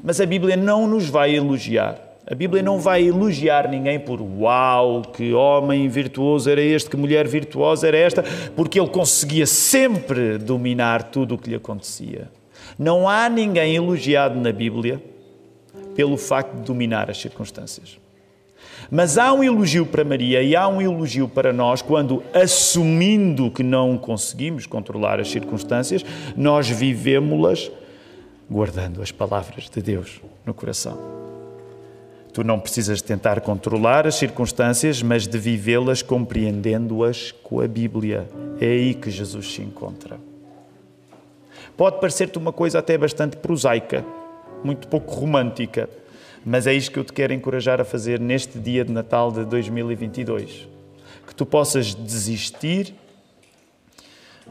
Mas 0.02 0.20
a 0.20 0.26
Bíblia 0.26 0.56
não 0.56 0.86
nos 0.86 1.08
vai 1.08 1.34
elogiar. 1.34 1.98
A 2.32 2.34
Bíblia 2.34 2.62
não 2.62 2.78
vai 2.78 3.06
elogiar 3.06 3.68
ninguém 3.68 4.00
por 4.00 4.18
uau, 4.22 5.02
que 5.02 5.34
homem 5.34 5.86
virtuoso 5.86 6.48
era 6.48 6.62
este, 6.62 6.88
que 6.88 6.96
mulher 6.96 7.28
virtuosa 7.28 7.86
era 7.86 7.98
esta, 7.98 8.24
porque 8.56 8.80
ele 8.80 8.88
conseguia 8.88 9.44
sempre 9.44 10.38
dominar 10.38 11.02
tudo 11.02 11.34
o 11.34 11.38
que 11.38 11.50
lhe 11.50 11.56
acontecia. 11.56 12.30
Não 12.78 13.06
há 13.06 13.28
ninguém 13.28 13.76
elogiado 13.76 14.40
na 14.40 14.50
Bíblia 14.50 14.98
pelo 15.94 16.16
facto 16.16 16.54
de 16.54 16.62
dominar 16.62 17.10
as 17.10 17.20
circunstâncias. 17.20 17.98
Mas 18.90 19.18
há 19.18 19.30
um 19.34 19.44
elogio 19.44 19.84
para 19.84 20.02
Maria 20.02 20.42
e 20.42 20.56
há 20.56 20.66
um 20.66 20.80
elogio 20.80 21.28
para 21.28 21.52
nós 21.52 21.82
quando, 21.82 22.22
assumindo 22.32 23.50
que 23.50 23.62
não 23.62 23.98
conseguimos 23.98 24.64
controlar 24.64 25.20
as 25.20 25.30
circunstâncias, 25.30 26.02
nós 26.34 26.66
vivemos-las 26.66 27.70
guardando 28.50 29.02
as 29.02 29.12
palavras 29.12 29.68
de 29.68 29.82
Deus 29.82 30.22
no 30.46 30.54
coração. 30.54 31.31
Tu 32.32 32.42
não 32.42 32.58
precisas 32.58 33.02
tentar 33.02 33.42
controlar 33.42 34.06
as 34.06 34.14
circunstâncias, 34.14 35.02
mas 35.02 35.26
de 35.26 35.38
vivê-las 35.38 36.00
compreendendo-as 36.00 37.30
com 37.30 37.60
a 37.60 37.68
Bíblia. 37.68 38.26
É 38.58 38.66
aí 38.66 38.94
que 38.94 39.10
Jesus 39.10 39.52
se 39.52 39.60
encontra. 39.60 40.18
Pode 41.76 42.00
parecer-te 42.00 42.38
uma 42.38 42.52
coisa 42.52 42.78
até 42.78 42.96
bastante 42.96 43.36
prosaica, 43.36 44.04
muito 44.64 44.88
pouco 44.88 45.12
romântica, 45.12 45.88
mas 46.44 46.66
é 46.66 46.72
isto 46.72 46.90
que 46.90 46.98
eu 46.98 47.04
te 47.04 47.12
quero 47.12 47.34
encorajar 47.34 47.80
a 47.80 47.84
fazer 47.84 48.18
neste 48.18 48.58
dia 48.58 48.84
de 48.84 48.92
Natal 48.92 49.30
de 49.30 49.44
2022. 49.44 50.68
Que 51.26 51.34
tu 51.34 51.44
possas 51.44 51.94
desistir 51.94 52.94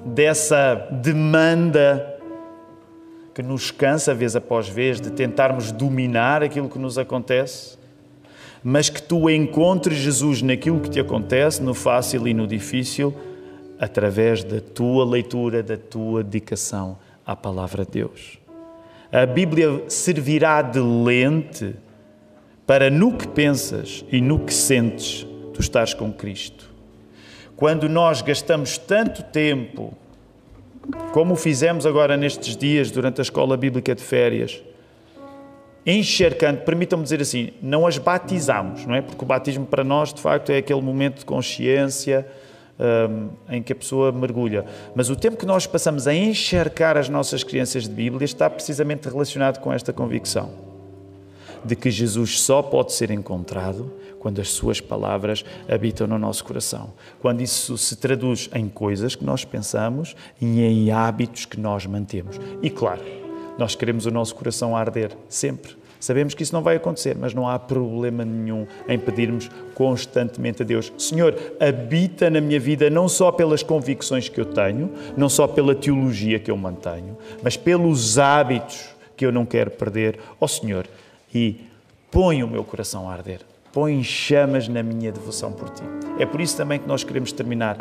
dessa 0.06 0.76
demanda 0.91 2.20
que 3.34 3.41
nos 3.41 3.72
cansa 3.72 4.13
vez 4.13 4.36
após 4.36 4.67
vez 4.67 5.00
de 5.00 5.12
tentarmos 5.12 5.72
dominar 5.72 6.44
aquilo 6.44 6.70
que 6.70 6.80
nos 6.80 6.98
acontece, 6.98 7.78
mas 8.63 8.89
que 8.89 9.02
tu 9.02 9.30
encontres 9.30 9.98
Jesus 9.98 10.41
naquilo 10.41 10.80
que 10.80 10.89
te 10.89 11.00
acontece, 11.00 11.63
no 11.63 11.74
fácil 11.74 12.28
e 12.28 12.34
no 12.34 12.46
difícil, 12.46 13.13
através 13.80 14.44
da 14.44 14.60
tua 14.60 15.04
leitura, 15.04 15.63
da 15.63 15.78
tua 15.78 16.24
dedicação 16.24 16.98
à 17.26 17.36
palavra 17.36 17.84
de 17.84 17.91
Deus. 17.91 18.39
A 19.12 19.26
Bíblia 19.26 19.84
servirá 19.88 20.62
de 20.62 20.80
lente 20.80 21.76
para 22.67 22.89
no 22.89 23.17
que 23.17 23.28
pensas 23.28 24.06
e 24.12 24.22
no 24.22 24.39
que 24.39 24.54
sentes, 24.54 25.26
tu 25.54 25.60
estás 25.60 25.94
com 25.94 26.13
Cristo. 26.13 26.70
Quando 27.56 27.89
nós 27.89 28.22
gastamos 28.22 28.78
tanto 28.78 29.24
tempo 29.24 29.94
como 31.12 31.36
fizemos 31.36 31.86
agora 31.86 32.17
nestes 32.17 32.56
dias 32.56 32.91
durante 32.91 33.22
a 33.22 33.24
escola 33.24 33.56
bíblica 33.56 33.94
de 33.94 34.02
férias, 34.02 34.62
encharcando, 35.86 36.62
permitam-me 36.62 37.04
dizer 37.04 37.22
assim, 37.22 37.52
não 37.62 37.88
as 37.88 37.98
batizamos, 37.98 38.86
não 38.86 38.96
é? 38.96 39.02
Porque 39.02 39.24
o 39.24 39.28
batismo 39.28 39.65
para 39.65 39.84
nós, 39.84 40.13
de 40.13 40.22
facto, 40.22 40.52
é 40.52 40.58
aquele 40.58 40.82
momento 40.82 41.20
de 41.20 41.26
consciência 41.26 42.28
um, 42.80 43.30
em 43.50 43.62
que 43.62 43.74
a 43.74 43.76
pessoa 43.76 44.12
mergulha. 44.12 44.65
Mas 44.96 45.10
o 45.10 45.15
tempo 45.15 45.38
que 45.38 45.46
nós 45.46 45.67
passamos 45.67 46.08
a 46.08 46.13
encharcar 46.13 46.98
as 46.98 47.10
nossas 47.10 47.44
crianças 47.44 47.84
de 47.84 47.94
Bíblia 47.94 48.26
está 48.26 48.50
precisamente 48.50 49.08
relacionado 49.08 49.60
com 49.60 49.72
esta 49.72 49.94
convicção 49.94 50.52
de 51.63 51.76
que 51.76 51.91
Jesus 51.91 52.39
só 52.39 52.62
pode 52.62 52.94
ser 52.94 53.12
encontrado 53.12 53.94
quando 54.21 54.39
as 54.39 54.49
suas 54.49 54.79
palavras 54.79 55.43
habitam 55.67 56.05
no 56.05 56.19
nosso 56.19 56.45
coração. 56.45 56.93
Quando 57.19 57.41
isso 57.41 57.75
se 57.75 57.95
traduz 57.95 58.51
em 58.53 58.69
coisas 58.69 59.15
que 59.15 59.25
nós 59.25 59.43
pensamos 59.43 60.15
e 60.39 60.62
em 60.62 60.91
hábitos 60.91 61.45
que 61.45 61.60
nós 61.60 61.88
mantemos. 61.88 62.39
E 62.62 62.69
claro, 62.69 63.01
nós 63.57 63.73
queremos 63.73 64.05
o 64.05 64.12
nosso 64.12 64.36
coração 64.36 64.77
arder 64.77 65.17
sempre. 65.27 65.75
Sabemos 65.99 66.36
que 66.36 66.43
isso 66.43 66.53
não 66.53 66.62
vai 66.62 66.75
acontecer, 66.75 67.17
mas 67.19 67.34
não 67.34 67.47
há 67.47 67.57
problema 67.57 68.23
nenhum 68.23 68.67
em 68.88 68.99
pedirmos 68.99 69.49
constantemente 69.73 70.62
a 70.62 70.65
Deus: 70.65 70.93
Senhor, 70.99 71.36
habita 71.60 72.29
na 72.29 72.39
minha 72.39 72.60
vida 72.60 72.91
não 72.91 73.10
só 73.10 73.31
pelas 73.31 73.63
convicções 73.63 74.29
que 74.29 74.39
eu 74.39 74.45
tenho, 74.45 74.91
não 75.17 75.29
só 75.29 75.47
pela 75.47 75.73
teologia 75.73 76.39
que 76.39 76.51
eu 76.51 76.57
mantenho, 76.57 77.17
mas 77.41 77.57
pelos 77.57 78.19
hábitos 78.19 78.89
que 79.17 79.25
eu 79.25 79.31
não 79.31 79.47
quero 79.47 79.71
perder. 79.71 80.19
Ó 80.39 80.45
oh, 80.45 80.47
Senhor, 80.47 80.88
e 81.34 81.62
põe 82.12 82.43
o 82.43 82.47
meu 82.47 82.63
coração 82.63 83.10
a 83.10 83.13
arder, 83.13 83.41
põe 83.71 84.03
chamas 84.03 84.67
na 84.67 84.84
minha 84.84 85.12
devoção 85.12 85.51
por 85.51 85.69
ti. 85.69 85.84
É 86.19 86.25
por 86.25 86.41
isso 86.41 86.57
também 86.57 86.79
que 86.79 86.88
nós 86.88 87.03
queremos 87.03 87.31
terminar 87.31 87.77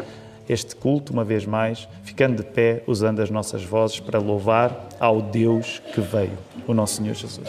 este 0.48 0.74
culto, 0.74 1.12
uma 1.12 1.24
vez 1.24 1.46
mais, 1.46 1.88
ficando 2.02 2.36
de 2.36 2.42
pé, 2.42 2.82
usando 2.86 3.20
as 3.20 3.30
nossas 3.30 3.62
vozes 3.62 4.00
para 4.00 4.18
louvar 4.18 4.88
ao 4.98 5.22
Deus 5.22 5.80
que 5.94 6.00
veio, 6.00 6.36
o 6.66 6.74
nosso 6.74 6.96
Senhor 6.96 7.14
Jesus. 7.14 7.48